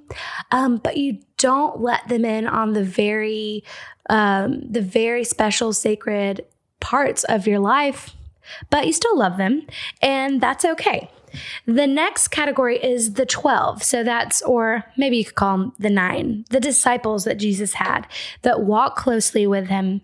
Um, 0.51 0.79
but 0.79 0.97
you 0.97 1.19
don't 1.37 1.81
let 1.81 2.09
them 2.09 2.25
in 2.25 2.47
on 2.47 2.73
the 2.73 2.85
very 2.85 3.63
um, 4.09 4.63
the 4.71 4.81
very 4.81 5.25
special 5.25 5.73
sacred 5.73 6.47
parts 6.81 7.25
of 7.25 7.47
your 7.47 7.59
life 7.59 8.15
but 8.71 8.87
you 8.87 8.93
still 8.93 9.19
love 9.19 9.37
them 9.37 9.67
and 10.01 10.41
that's 10.41 10.65
okay 10.65 11.11
the 11.67 11.87
next 11.87 12.29
category 12.29 12.83
is 12.83 13.15
the 13.15 13.27
12 13.27 13.83
so 13.83 14.03
that's 14.03 14.43
or 14.43 14.85
maybe 14.97 15.17
you 15.17 15.25
could 15.25 15.35
call 15.35 15.59
them 15.59 15.73
the 15.79 15.91
nine 15.91 16.45
the 16.51 16.61
disciples 16.61 17.25
that 17.25 17.37
jesus 17.37 17.75
had 17.75 18.07
that 18.43 18.63
walk 18.63 18.97
closely 18.97 19.47
with 19.47 19.69
him. 19.69 20.01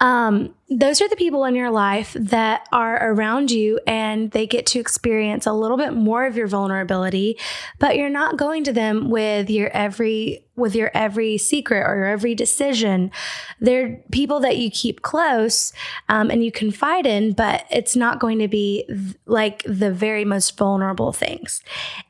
Um, 0.00 0.54
those 0.70 1.02
are 1.02 1.08
the 1.08 1.16
people 1.16 1.44
in 1.44 1.54
your 1.54 1.70
life 1.70 2.14
that 2.18 2.66
are 2.72 3.12
around 3.12 3.50
you 3.50 3.78
and 3.86 4.30
they 4.30 4.46
get 4.46 4.64
to 4.66 4.80
experience 4.80 5.46
a 5.46 5.52
little 5.52 5.76
bit 5.76 5.92
more 5.92 6.24
of 6.24 6.36
your 6.36 6.46
vulnerability, 6.46 7.38
but 7.78 7.96
you're 7.96 8.08
not 8.08 8.38
going 8.38 8.64
to 8.64 8.72
them 8.72 9.10
with 9.10 9.50
your 9.50 9.68
every 9.70 10.44
with 10.56 10.76
your 10.76 10.88
every 10.94 11.36
secret 11.36 11.80
or 11.80 11.96
your 11.96 12.06
every 12.06 12.32
decision. 12.32 13.10
They're 13.60 14.00
people 14.12 14.38
that 14.40 14.56
you 14.56 14.70
keep 14.70 15.02
close 15.02 15.72
um, 16.08 16.30
and 16.30 16.44
you 16.44 16.52
confide 16.52 17.06
in, 17.06 17.32
but 17.32 17.64
it's 17.72 17.96
not 17.96 18.20
going 18.20 18.38
to 18.38 18.46
be 18.46 18.84
th- 18.86 19.16
like 19.26 19.64
the 19.66 19.90
very 19.90 20.24
most 20.24 20.56
vulnerable 20.56 21.12
things. 21.12 21.60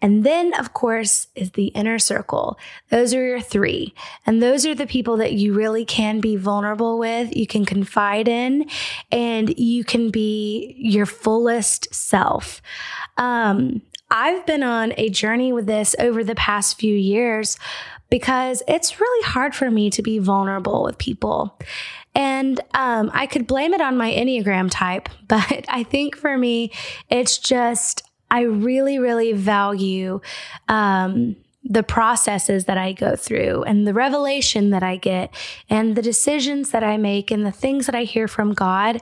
And 0.03 0.25
then, 0.25 0.53
of 0.61 0.75
course, 0.75 1.29
is 1.35 1.53
the 1.53 1.69
inner 1.69 1.99
circle. 1.99 2.59
Those 2.91 3.15
are 3.15 3.25
your 3.25 3.41
three. 3.41 3.95
And 4.27 4.43
those 4.43 4.67
are 4.67 4.75
the 4.75 4.87
people 4.87 5.17
that 5.17 5.33
you 5.33 5.55
really 5.55 5.87
can 5.87 6.21
be 6.21 6.37
vulnerable 6.37 6.99
with, 6.99 7.35
you 7.35 7.47
can 7.47 7.65
confide 7.65 8.29
in 8.29 8.44
in 8.45 8.69
and 9.11 9.59
you 9.59 9.85
can 9.85 10.11
be 10.11 10.75
your 10.79 11.07
fullest 11.07 11.95
self. 11.95 12.61
Um, 13.17 13.83
I've 14.11 14.47
been 14.47 14.63
on 14.63 14.93
a 14.97 15.09
journey 15.09 15.53
with 15.53 15.67
this 15.67 15.97
over 15.99 16.23
the 16.23 16.35
past 16.35 16.79
few 16.79 16.95
years 16.95 17.59
because 18.11 18.63
it's 18.69 19.01
really 19.01 19.27
hard 19.27 19.55
for 19.55 19.71
me 19.71 19.91
to 19.91 20.03
be 20.03 20.19
vulnerable 20.19 20.85
with 20.85 20.99
people. 20.99 21.59
And 22.15 22.61
um, 22.75 23.11
I 23.13 23.27
could 23.27 23.47
blame 23.47 23.75
it 23.75 23.81
on 23.81 23.97
my 23.97 24.13
Enneagram 24.13 24.71
type, 24.71 25.09
but 25.29 25.65
I 25.69 25.83
think 25.83 26.17
for 26.17 26.39
me, 26.39 26.71
it's 27.11 27.39
just, 27.39 28.03
I 28.31 28.43
really, 28.43 28.99
really 28.99 29.33
value 29.33 30.21
um, 30.69 31.37
the 31.65 31.83
processes 31.83 32.67
that 32.67 32.77
I 32.77 32.93
go 32.93 33.17
through 33.17 33.63
and 33.65 33.87
the 33.87 33.95
revelation 33.95 34.71
that 34.71 34.83
I 34.83 34.97
get 34.97 35.35
and 35.71 35.97
the 35.97 36.03
decisions 36.03 36.71
that 36.71 36.85
I 36.85 36.99
make 36.99 37.31
and 37.31 37.47
the 37.47 37.53
things 37.53 37.87
that 37.87 37.95
I 37.95 38.05
hear 38.05 38.29
from 38.29 38.53
God. 38.53 39.01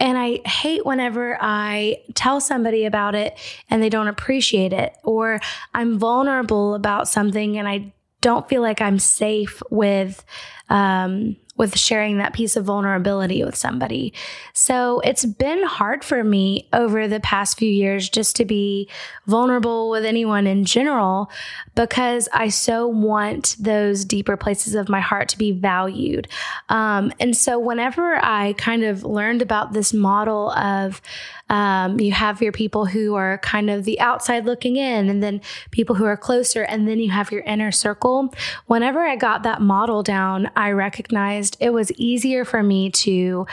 And 0.00 0.18
I 0.18 0.40
hate 0.46 0.84
whenever 0.84 1.38
I 1.40 2.02
tell 2.14 2.40
somebody 2.40 2.84
about 2.84 3.14
it 3.14 3.38
and 3.70 3.80
they 3.80 3.88
don't 3.88 4.08
appreciate 4.08 4.72
it, 4.72 4.96
or 5.04 5.40
I'm 5.72 5.98
vulnerable 5.98 6.74
about 6.74 7.08
something 7.08 7.56
and 7.56 7.68
I 7.68 7.92
don't 8.20 8.48
feel 8.48 8.60
like 8.60 8.80
I'm 8.80 8.98
safe 8.98 9.62
with 9.70 10.24
um, 10.68 11.36
with 11.56 11.78
sharing 11.78 12.18
that 12.18 12.32
piece 12.32 12.56
of 12.56 12.64
vulnerability 12.64 13.44
with 13.44 13.54
somebody. 13.54 14.14
So 14.54 15.00
it's 15.00 15.24
been 15.24 15.62
hard 15.64 16.02
for 16.04 16.24
me 16.24 16.68
over 16.72 17.06
the 17.06 17.20
past 17.20 17.58
few 17.58 17.70
years 17.70 18.08
just 18.08 18.36
to 18.36 18.44
be 18.44 18.88
vulnerable 19.26 19.90
with 19.90 20.04
anyone 20.04 20.46
in 20.46 20.64
general 20.64 21.30
because 21.74 22.28
I 22.32 22.48
so 22.48 22.86
want 22.86 23.56
those 23.58 24.04
deeper 24.04 24.36
places 24.36 24.74
of 24.74 24.88
my 24.88 25.00
heart 25.00 25.28
to 25.30 25.38
be 25.38 25.52
valued. 25.52 26.28
Um, 26.68 27.12
and 27.20 27.36
so 27.36 27.58
whenever 27.58 28.16
I 28.16 28.54
kind 28.54 28.82
of 28.82 29.04
learned 29.04 29.42
about 29.42 29.72
this 29.72 29.92
model 29.92 30.52
of 30.52 31.02
um, 31.50 31.98
you 31.98 32.12
have 32.12 32.40
your 32.40 32.52
people 32.52 32.86
who 32.86 33.16
are 33.16 33.38
kind 33.38 33.68
of 33.68 33.84
the 33.84 34.00
outside 34.00 34.46
looking 34.46 34.76
in, 34.76 35.10
and 35.10 35.22
then 35.22 35.40
people 35.72 35.96
who 35.96 36.04
are 36.04 36.16
closer, 36.16 36.62
and 36.62 36.88
then 36.88 36.98
you 37.00 37.10
have 37.10 37.32
your 37.32 37.42
inner 37.42 37.72
circle. 37.72 38.32
Whenever 38.66 39.00
I 39.00 39.16
got 39.16 39.42
that 39.42 39.60
model 39.60 40.02
down, 40.02 40.50
I 40.56 40.70
recognized 40.70 41.56
it 41.60 41.70
was 41.70 41.90
easier 41.92 42.44
for 42.44 42.62
me 42.62 42.90
to 42.90 43.46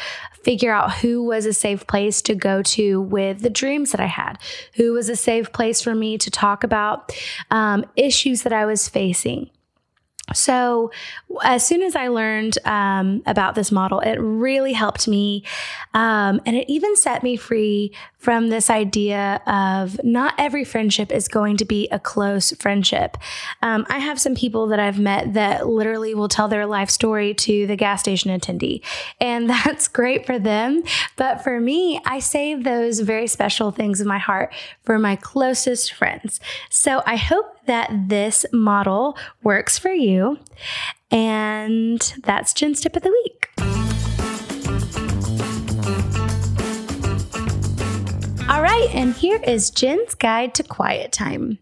figure 0.44 0.72
out 0.72 0.94
who 0.94 1.24
was 1.24 1.46
a 1.46 1.54
safe 1.54 1.86
place 1.88 2.22
to 2.22 2.36
go 2.36 2.62
to 2.62 3.02
with 3.02 3.42
the 3.42 3.50
dreams 3.50 3.92
that 3.92 4.00
I 4.00 4.06
had, 4.06 4.38
who 4.76 4.94
was 4.94 5.10
a 5.10 5.16
safe 5.16 5.52
place 5.52 5.82
for 5.82 5.96
me 5.96 6.18
to 6.20 6.30
talk 6.30 6.64
about 6.64 7.12
um, 7.52 7.84
issues 7.96 8.44
that 8.44 8.54
I 8.54 8.66
was 8.66 8.88
facing 8.88 9.50
So, 10.34 10.92
as 11.44 11.66
soon 11.66 11.82
as 11.82 11.96
I 11.96 12.10
learned 12.10 12.58
um, 12.66 13.24
about 13.26 13.56
this 13.56 13.72
model, 13.72 14.02
it 14.02 14.18
really 14.18 14.74
helped 14.74 15.08
me. 15.08 15.44
Um, 15.94 16.42
and 16.46 16.56
it 16.56 16.70
even 16.70 16.98
set 16.98 17.24
me 17.24 17.38
free 17.38 17.94
from 18.18 18.50
this 18.50 18.70
idea 18.70 19.42
of 19.48 20.04
not 20.04 20.34
every 20.38 20.66
friendship 20.66 21.12
is 21.14 21.30
going 21.30 21.56
to 21.58 21.66
be 21.66 21.88
a 21.92 22.00
close 22.00 22.52
friendship. 22.54 23.18
Um, 23.62 23.86
I 23.90 24.00
have 24.00 24.20
some 24.20 24.36
people 24.36 24.68
that 24.68 24.80
I've 24.80 25.00
met 25.00 25.34
that 25.34 25.68
literally 25.68 26.14
will 26.14 26.28
tell 26.28 26.50
their 26.50 26.66
life 26.66 26.90
story 26.90 27.34
to 27.36 27.66
the 27.68 27.78
gas 27.78 28.02
station 28.02 28.38
attendee, 28.38 28.84
and 29.22 29.50
that's 29.50 29.88
great 29.88 30.26
for 30.26 30.40
them. 30.40 30.84
But 31.16 31.42
for 31.42 31.60
me, 31.62 32.02
I 32.06 32.20
save 32.20 32.66
those 32.66 33.00
very 33.00 33.28
special 33.28 33.72
things 33.72 34.02
in 34.02 34.08
my 34.08 34.18
heart 34.20 34.54
for 34.84 35.00
my 35.00 35.16
closest 35.16 35.94
friends. 35.94 36.42
So, 36.70 37.02
I 37.06 37.16
hope 37.16 37.57
that 37.68 38.10
this 38.10 38.46
model 38.52 39.18
works 39.44 39.78
for 39.78 39.92
you. 39.92 40.40
And 41.12 42.02
that's 42.24 42.54
Jen's 42.54 42.82
tip 42.82 42.96
of 42.96 43.04
the 43.04 43.12
week. 43.12 43.87
Right, 48.80 48.94
and 48.94 49.16
here 49.16 49.40
is 49.42 49.72
Jen's 49.72 50.14
guide 50.14 50.54
to 50.54 50.64
quiet 50.64 51.12
time. 51.12 51.58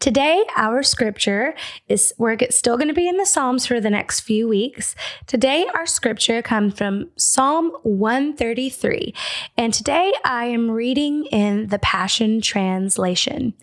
Today, 0.00 0.44
our 0.54 0.82
scripture 0.82 1.54
is 1.88 2.12
we're 2.18 2.36
still 2.50 2.76
going 2.76 2.88
to 2.88 2.94
be 2.94 3.08
in 3.08 3.16
the 3.16 3.24
Psalms 3.24 3.64
for 3.64 3.80
the 3.80 3.88
next 3.88 4.20
few 4.20 4.46
weeks. 4.46 4.94
Today, 5.26 5.66
our 5.74 5.86
scripture 5.86 6.42
comes 6.42 6.76
from 6.76 7.08
Psalm 7.16 7.70
133, 7.84 9.14
and 9.56 9.72
today 9.72 10.12
I 10.26 10.44
am 10.44 10.70
reading 10.70 11.24
in 11.32 11.68
the 11.68 11.78
Passion 11.78 12.42
Translation. 12.42 13.54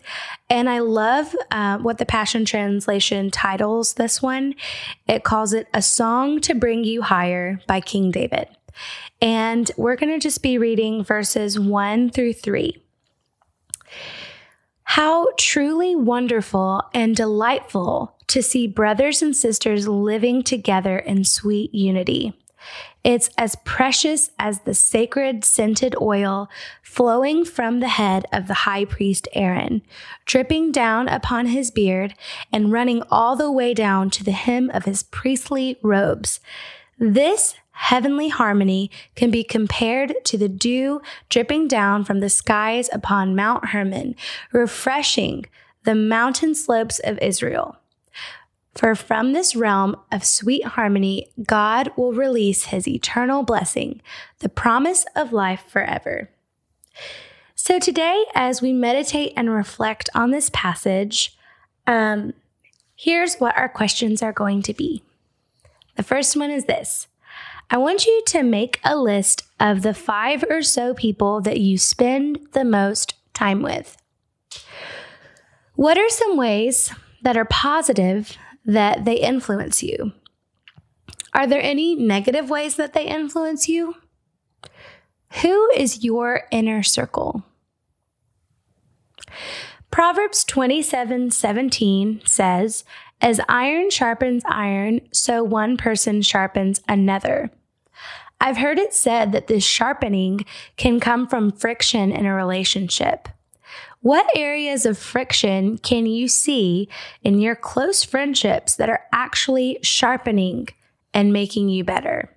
And 0.50 0.68
I 0.68 0.80
love 0.80 1.32
uh, 1.52 1.78
what 1.78 1.98
the 1.98 2.06
Passion 2.06 2.44
Translation 2.44 3.30
titles 3.30 3.94
this 3.94 4.20
one. 4.20 4.56
It 5.06 5.22
calls 5.22 5.52
it 5.52 5.68
A 5.72 5.80
Song 5.80 6.40
to 6.40 6.56
Bring 6.56 6.82
You 6.82 7.02
Higher 7.02 7.60
by 7.68 7.80
King 7.82 8.10
David. 8.10 8.48
And 9.22 9.70
we're 9.76 9.96
going 9.96 10.12
to 10.12 10.18
just 10.18 10.42
be 10.42 10.58
reading 10.58 11.04
verses 11.04 11.56
1 11.56 12.10
through 12.10 12.32
3. 12.32 12.82
How 14.90 15.28
truly 15.36 15.96
wonderful 15.96 16.82
and 16.94 17.14
delightful 17.14 18.16
to 18.28 18.40
see 18.40 18.68
brothers 18.68 19.20
and 19.20 19.36
sisters 19.36 19.88
living 19.88 20.42
together 20.44 20.96
in 20.96 21.24
sweet 21.24 21.74
unity. 21.74 22.32
It's 23.02 23.28
as 23.36 23.56
precious 23.64 24.30
as 24.38 24.60
the 24.60 24.74
sacred 24.74 25.44
scented 25.44 25.96
oil 26.00 26.48
flowing 26.82 27.44
from 27.44 27.80
the 27.80 27.88
head 27.88 28.26
of 28.32 28.46
the 28.46 28.54
high 28.54 28.84
priest 28.84 29.28
Aaron, 29.34 29.82
dripping 30.24 30.70
down 30.70 31.08
upon 31.08 31.46
his 31.46 31.72
beard 31.72 32.14
and 32.52 32.72
running 32.72 33.02
all 33.10 33.34
the 33.34 33.50
way 33.50 33.74
down 33.74 34.08
to 34.10 34.24
the 34.24 34.30
hem 34.30 34.70
of 34.70 34.84
his 34.84 35.02
priestly 35.02 35.78
robes. 35.82 36.38
This 36.98 37.56
heavenly 37.76 38.28
harmony 38.28 38.90
can 39.14 39.30
be 39.30 39.44
compared 39.44 40.14
to 40.24 40.38
the 40.38 40.48
dew 40.48 41.00
dripping 41.28 41.68
down 41.68 42.04
from 42.04 42.20
the 42.20 42.30
skies 42.30 42.88
upon 42.90 43.36
Mount 43.36 43.66
Hermon, 43.66 44.16
refreshing 44.50 45.44
the 45.84 45.94
mountain 45.94 46.54
slopes 46.54 46.98
of 47.00 47.18
Israel. 47.18 47.76
For 48.74 48.94
from 48.94 49.32
this 49.32 49.54
realm 49.54 49.94
of 50.10 50.24
sweet 50.24 50.64
harmony, 50.64 51.28
God 51.46 51.92
will 51.96 52.12
release 52.12 52.64
his 52.64 52.88
eternal 52.88 53.42
blessing, 53.42 54.00
the 54.38 54.48
promise 54.48 55.04
of 55.14 55.32
life 55.32 55.64
forever. 55.68 56.30
So, 57.54 57.78
today, 57.78 58.24
as 58.34 58.62
we 58.62 58.72
meditate 58.72 59.32
and 59.36 59.50
reflect 59.50 60.08
on 60.14 60.30
this 60.30 60.50
passage, 60.52 61.36
um, 61.86 62.32
here's 62.94 63.36
what 63.36 63.56
our 63.56 63.68
questions 63.68 64.22
are 64.22 64.32
going 64.32 64.62
to 64.62 64.74
be. 64.74 65.02
The 65.96 66.02
first 66.02 66.36
one 66.36 66.50
is 66.50 66.64
this 66.64 67.06
I 67.68 67.78
want 67.78 68.06
you 68.06 68.22
to 68.28 68.42
make 68.42 68.80
a 68.84 68.96
list 68.96 69.42
of 69.58 69.82
the 69.82 69.94
five 69.94 70.44
or 70.48 70.62
so 70.62 70.94
people 70.94 71.40
that 71.40 71.58
you 71.58 71.78
spend 71.78 72.38
the 72.52 72.64
most 72.64 73.14
time 73.34 73.62
with. 73.62 73.96
What 75.74 75.98
are 75.98 76.08
some 76.08 76.36
ways 76.36 76.92
that 77.22 77.36
are 77.36 77.44
positive 77.44 78.36
that 78.64 79.04
they 79.04 79.16
influence 79.16 79.82
you? 79.82 80.12
Are 81.34 81.46
there 81.46 81.60
any 81.60 81.94
negative 81.94 82.48
ways 82.48 82.76
that 82.76 82.92
they 82.92 83.06
influence 83.06 83.68
you? 83.68 83.96
Who 85.42 85.70
is 85.72 86.04
your 86.04 86.44
inner 86.50 86.82
circle? 86.82 87.44
Proverbs 89.90 90.44
27 90.44 91.30
17 91.30 92.22
says, 92.24 92.84
as 93.20 93.40
iron 93.48 93.90
sharpens 93.90 94.42
iron, 94.46 95.00
so 95.10 95.42
one 95.42 95.76
person 95.76 96.22
sharpens 96.22 96.80
another. 96.88 97.50
I've 98.40 98.58
heard 98.58 98.78
it 98.78 98.92
said 98.92 99.32
that 99.32 99.46
this 99.46 99.64
sharpening 99.64 100.44
can 100.76 101.00
come 101.00 101.26
from 101.26 101.52
friction 101.52 102.12
in 102.12 102.26
a 102.26 102.34
relationship. 102.34 103.28
What 104.00 104.26
areas 104.36 104.86
of 104.86 104.98
friction 104.98 105.78
can 105.78 106.06
you 106.06 106.28
see 106.28 106.88
in 107.22 107.40
your 107.40 107.56
close 107.56 108.04
friendships 108.04 108.76
that 108.76 108.88
are 108.88 109.04
actually 109.12 109.78
sharpening 109.82 110.68
and 111.12 111.32
making 111.32 111.68
you 111.70 111.82
better? 111.82 112.30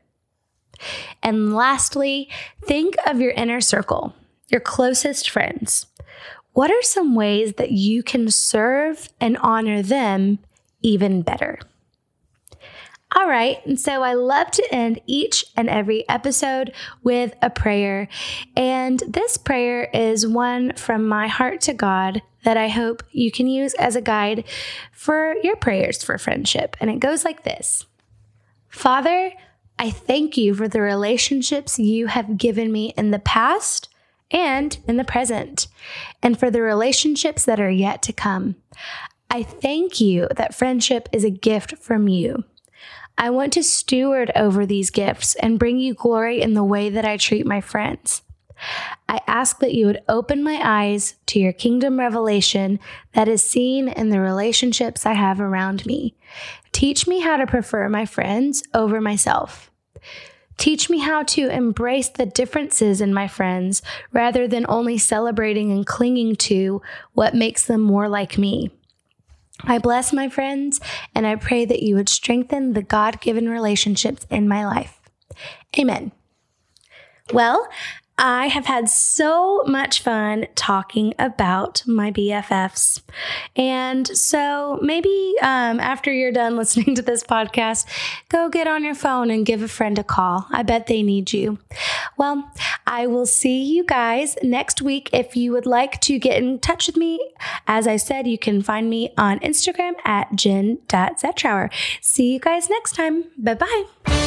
And 1.21 1.53
lastly, 1.53 2.29
think 2.63 2.95
of 3.05 3.19
your 3.19 3.31
inner 3.31 3.61
circle, 3.61 4.15
your 4.47 4.61
closest 4.61 5.29
friends. 5.29 5.85
What 6.53 6.71
are 6.71 6.81
some 6.81 7.13
ways 7.13 7.53
that 7.53 7.71
you 7.71 8.01
can 8.01 8.31
serve 8.31 9.09
and 9.19 9.37
honor 9.37 9.81
them 9.81 10.39
even 10.81 11.21
better. 11.21 11.59
All 13.15 13.27
right, 13.27 13.65
and 13.65 13.79
so 13.79 14.03
I 14.03 14.13
love 14.13 14.51
to 14.51 14.67
end 14.71 15.01
each 15.07 15.43
and 15.57 15.67
every 15.67 16.07
episode 16.07 16.73
with 17.03 17.33
a 17.41 17.49
prayer. 17.49 18.07
And 18.55 18.99
this 19.07 19.35
prayer 19.35 19.89
is 19.91 20.27
one 20.27 20.73
from 20.73 21.07
my 21.07 21.27
heart 21.27 21.61
to 21.61 21.73
God 21.73 22.21
that 22.43 22.55
I 22.55 22.67
hope 22.67 23.01
you 23.11 23.31
can 23.31 23.47
use 23.47 23.73
as 23.75 23.95
a 23.95 24.01
guide 24.01 24.43
for 24.91 25.35
your 25.41 25.55
prayers 25.55 26.03
for 26.03 26.19
friendship. 26.19 26.77
And 26.79 26.91
it 26.91 26.99
goes 26.99 27.25
like 27.25 27.43
this 27.43 27.87
Father, 28.69 29.33
I 29.79 29.89
thank 29.89 30.37
you 30.37 30.53
for 30.53 30.67
the 30.67 30.81
relationships 30.81 31.79
you 31.79 32.07
have 32.07 32.37
given 32.37 32.71
me 32.71 32.93
in 32.95 33.09
the 33.09 33.19
past 33.19 33.89
and 34.29 34.77
in 34.87 34.97
the 34.97 35.03
present, 35.03 35.67
and 36.21 36.39
for 36.39 36.51
the 36.51 36.61
relationships 36.61 37.45
that 37.45 37.59
are 37.59 37.71
yet 37.71 38.03
to 38.03 38.13
come. 38.13 38.55
I 39.31 39.41
thank 39.41 39.99
you 39.99 40.27
that 40.35 40.53
friendship 40.53 41.09
is 41.11 41.23
a 41.23 41.31
gift 41.31 41.77
from 41.77 42.07
you. 42.07 42.43
I 43.19 43.31
want 43.31 43.51
to 43.53 43.63
steward 43.63 44.31
over 44.33 44.65
these 44.65 44.89
gifts 44.89 45.35
and 45.35 45.59
bring 45.59 45.77
you 45.77 45.93
glory 45.93 46.41
in 46.41 46.53
the 46.53 46.63
way 46.63 46.89
that 46.89 47.03
I 47.03 47.17
treat 47.17 47.45
my 47.45 47.59
friends. 47.59 48.21
I 49.09 49.19
ask 49.27 49.59
that 49.59 49.73
you 49.73 49.85
would 49.87 50.01
open 50.07 50.41
my 50.41 50.59
eyes 50.63 51.15
to 51.27 51.39
your 51.39 51.51
kingdom 51.51 51.99
revelation 51.99 52.79
that 53.13 53.27
is 53.27 53.43
seen 53.43 53.89
in 53.89 54.09
the 54.09 54.21
relationships 54.21 55.05
I 55.05 55.13
have 55.13 55.41
around 55.41 55.85
me. 55.85 56.15
Teach 56.71 57.07
me 57.07 57.19
how 57.19 57.35
to 57.35 57.45
prefer 57.45 57.89
my 57.89 58.05
friends 58.05 58.63
over 58.73 59.01
myself. 59.01 59.69
Teach 60.57 60.89
me 60.89 60.99
how 60.99 61.23
to 61.23 61.49
embrace 61.49 62.09
the 62.09 62.25
differences 62.25 63.01
in 63.01 63.13
my 63.13 63.27
friends 63.27 63.81
rather 64.11 64.47
than 64.47 64.65
only 64.67 64.97
celebrating 64.97 65.71
and 65.71 65.85
clinging 65.85 66.35
to 66.37 66.81
what 67.13 67.33
makes 67.33 67.65
them 67.65 67.81
more 67.81 68.09
like 68.09 68.37
me. 68.37 68.71
I 69.63 69.77
bless 69.77 70.13
my 70.13 70.29
friends 70.29 70.79
and 71.13 71.27
I 71.27 71.35
pray 71.35 71.65
that 71.65 71.83
you 71.83 71.95
would 71.95 72.09
strengthen 72.09 72.73
the 72.73 72.81
God 72.81 73.21
given 73.21 73.49
relationships 73.49 74.25
in 74.29 74.47
my 74.47 74.65
life. 74.65 74.99
Amen. 75.77 76.11
Well, 77.33 77.67
I 78.21 78.47
have 78.47 78.65
had 78.65 78.89
so 78.89 79.63
much 79.65 80.03
fun 80.03 80.45
talking 80.55 81.13
about 81.17 81.83
my 81.87 82.11
BFFs. 82.11 83.01
And 83.55 84.05
so 84.07 84.77
maybe 84.81 85.35
um, 85.41 85.79
after 85.79 86.11
you're 86.11 86.33
done 86.33 86.57
listening 86.57 86.95
to 86.95 87.01
this 87.01 87.23
podcast, 87.23 87.85
go 88.27 88.49
get 88.49 88.67
on 88.67 88.83
your 88.83 88.93
phone 88.93 89.31
and 89.31 89.45
give 89.45 89.63
a 89.63 89.69
friend 89.69 89.97
a 89.97 90.03
call. 90.03 90.45
I 90.51 90.63
bet 90.63 90.87
they 90.87 91.01
need 91.01 91.31
you. 91.31 91.59
Well, 92.17 92.51
I 92.85 93.07
will 93.07 93.25
see 93.25 93.63
you 93.63 93.85
guys 93.85 94.35
next 94.43 94.81
week. 94.81 95.09
If 95.13 95.37
you 95.37 95.53
would 95.53 95.65
like 95.65 96.01
to 96.01 96.19
get 96.19 96.43
in 96.43 96.59
touch 96.59 96.87
with 96.87 96.97
me, 96.97 97.19
as 97.67 97.87
I 97.87 97.95
said, 97.95 98.27
you 98.27 98.37
can 98.37 98.61
find 98.61 98.89
me 98.89 99.13
on 99.17 99.39
Instagram 99.39 99.93
at 100.03 100.35
jen.zetrower. 100.35 101.71
See 102.01 102.33
you 102.33 102.39
guys 102.39 102.69
next 102.69 102.95
time. 102.95 103.23
Bye 103.37 103.53
bye. 103.53 104.18